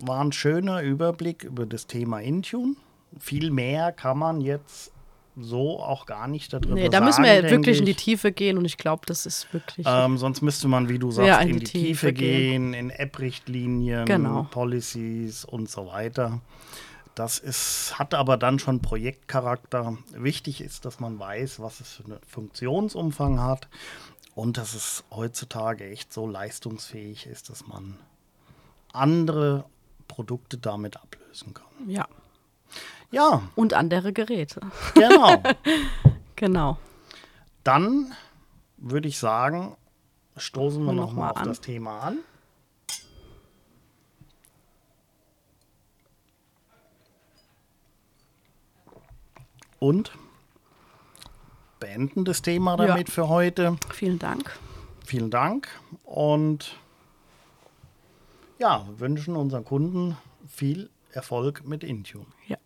war 0.00 0.24
ein 0.24 0.32
schöner 0.32 0.82
Überblick 0.82 1.44
über 1.44 1.66
das 1.66 1.86
Thema 1.86 2.20
Intune. 2.20 2.76
Viel 3.18 3.50
mehr 3.50 3.92
kann 3.92 4.18
man 4.18 4.40
jetzt 4.40 4.92
so 5.40 5.80
auch 5.80 6.06
gar 6.06 6.28
nicht 6.28 6.52
darüber 6.52 6.74
nee, 6.74 6.88
da 6.88 7.00
müssen 7.00 7.24
wir 7.24 7.50
wirklich 7.50 7.76
ich. 7.76 7.80
in 7.80 7.86
die 7.86 7.94
Tiefe 7.94 8.32
gehen 8.32 8.58
und 8.58 8.64
ich 8.64 8.76
glaube, 8.76 9.02
das 9.06 9.26
ist 9.26 9.52
wirklich. 9.52 9.86
Ähm, 9.88 10.18
sonst 10.18 10.42
müsste 10.42 10.68
man, 10.68 10.88
wie 10.88 10.98
du 10.98 11.10
sagst, 11.10 11.28
ja, 11.28 11.38
in, 11.40 11.50
in, 11.50 11.58
die, 11.60 11.64
Tiefe, 11.64 11.86
Tiefe 11.86 12.12
gehen, 12.12 12.72
gehen, 12.72 12.74
in 12.74 12.90
App-Richtlinien, 12.90 14.04
genau. 14.04 14.46
Policies 14.50 15.44
und 15.44 15.68
so 15.70 15.86
weiter. 15.86 16.40
Das 17.14 17.38
ist, 17.40 17.98
hat 17.98 18.14
aber 18.14 18.36
dann 18.36 18.60
schon 18.60 18.80
Projektcharakter. 18.80 19.98
Wichtig 20.14 20.60
ist, 20.60 20.84
dass 20.84 21.00
man 21.00 21.18
weiß, 21.18 21.58
was 21.58 21.80
es 21.80 21.94
für 21.94 22.04
einen 22.04 22.18
Funktionsumfang 22.26 23.40
hat 23.40 23.68
und 24.36 24.56
dass 24.56 24.74
es 24.74 25.02
heutzutage 25.10 25.84
echt 25.90 26.12
so 26.12 26.28
leistungsfähig 26.28 27.26
ist, 27.26 27.50
dass 27.50 27.66
man 27.66 27.98
andere 28.92 29.64
Produkte 30.06 30.58
damit 30.58 30.96
ablösen 30.96 31.54
kann. 31.54 31.66
Ja. 31.88 32.06
Ja. 33.10 33.42
Und 33.54 33.74
andere 33.74 34.12
Geräte. 34.12 34.60
Genau. 34.94 35.42
genau. 36.36 36.78
Dann 37.64 38.12
würde 38.76 39.08
ich 39.08 39.18
sagen, 39.18 39.76
stoßen 40.36 40.84
wir 40.84 40.92
nochmal 40.92 41.28
noch 41.28 41.36
auf 41.36 41.42
an. 41.42 41.48
das 41.48 41.60
Thema 41.60 42.00
an. 42.00 42.18
Und 49.80 50.12
beenden 51.78 52.24
das 52.24 52.42
Thema 52.42 52.76
damit 52.76 53.08
ja. 53.08 53.14
für 53.14 53.28
heute. 53.28 53.76
Vielen 53.92 54.18
Dank. 54.18 54.58
Vielen 55.04 55.30
Dank 55.30 55.68
und 56.04 56.76
ja, 58.58 58.86
wünschen 58.96 59.36
unseren 59.36 59.64
Kunden 59.64 60.16
viel 60.48 60.90
Erfolg 61.12 61.64
mit 61.64 61.84
Intune. 61.84 62.26
Ja. 62.46 62.58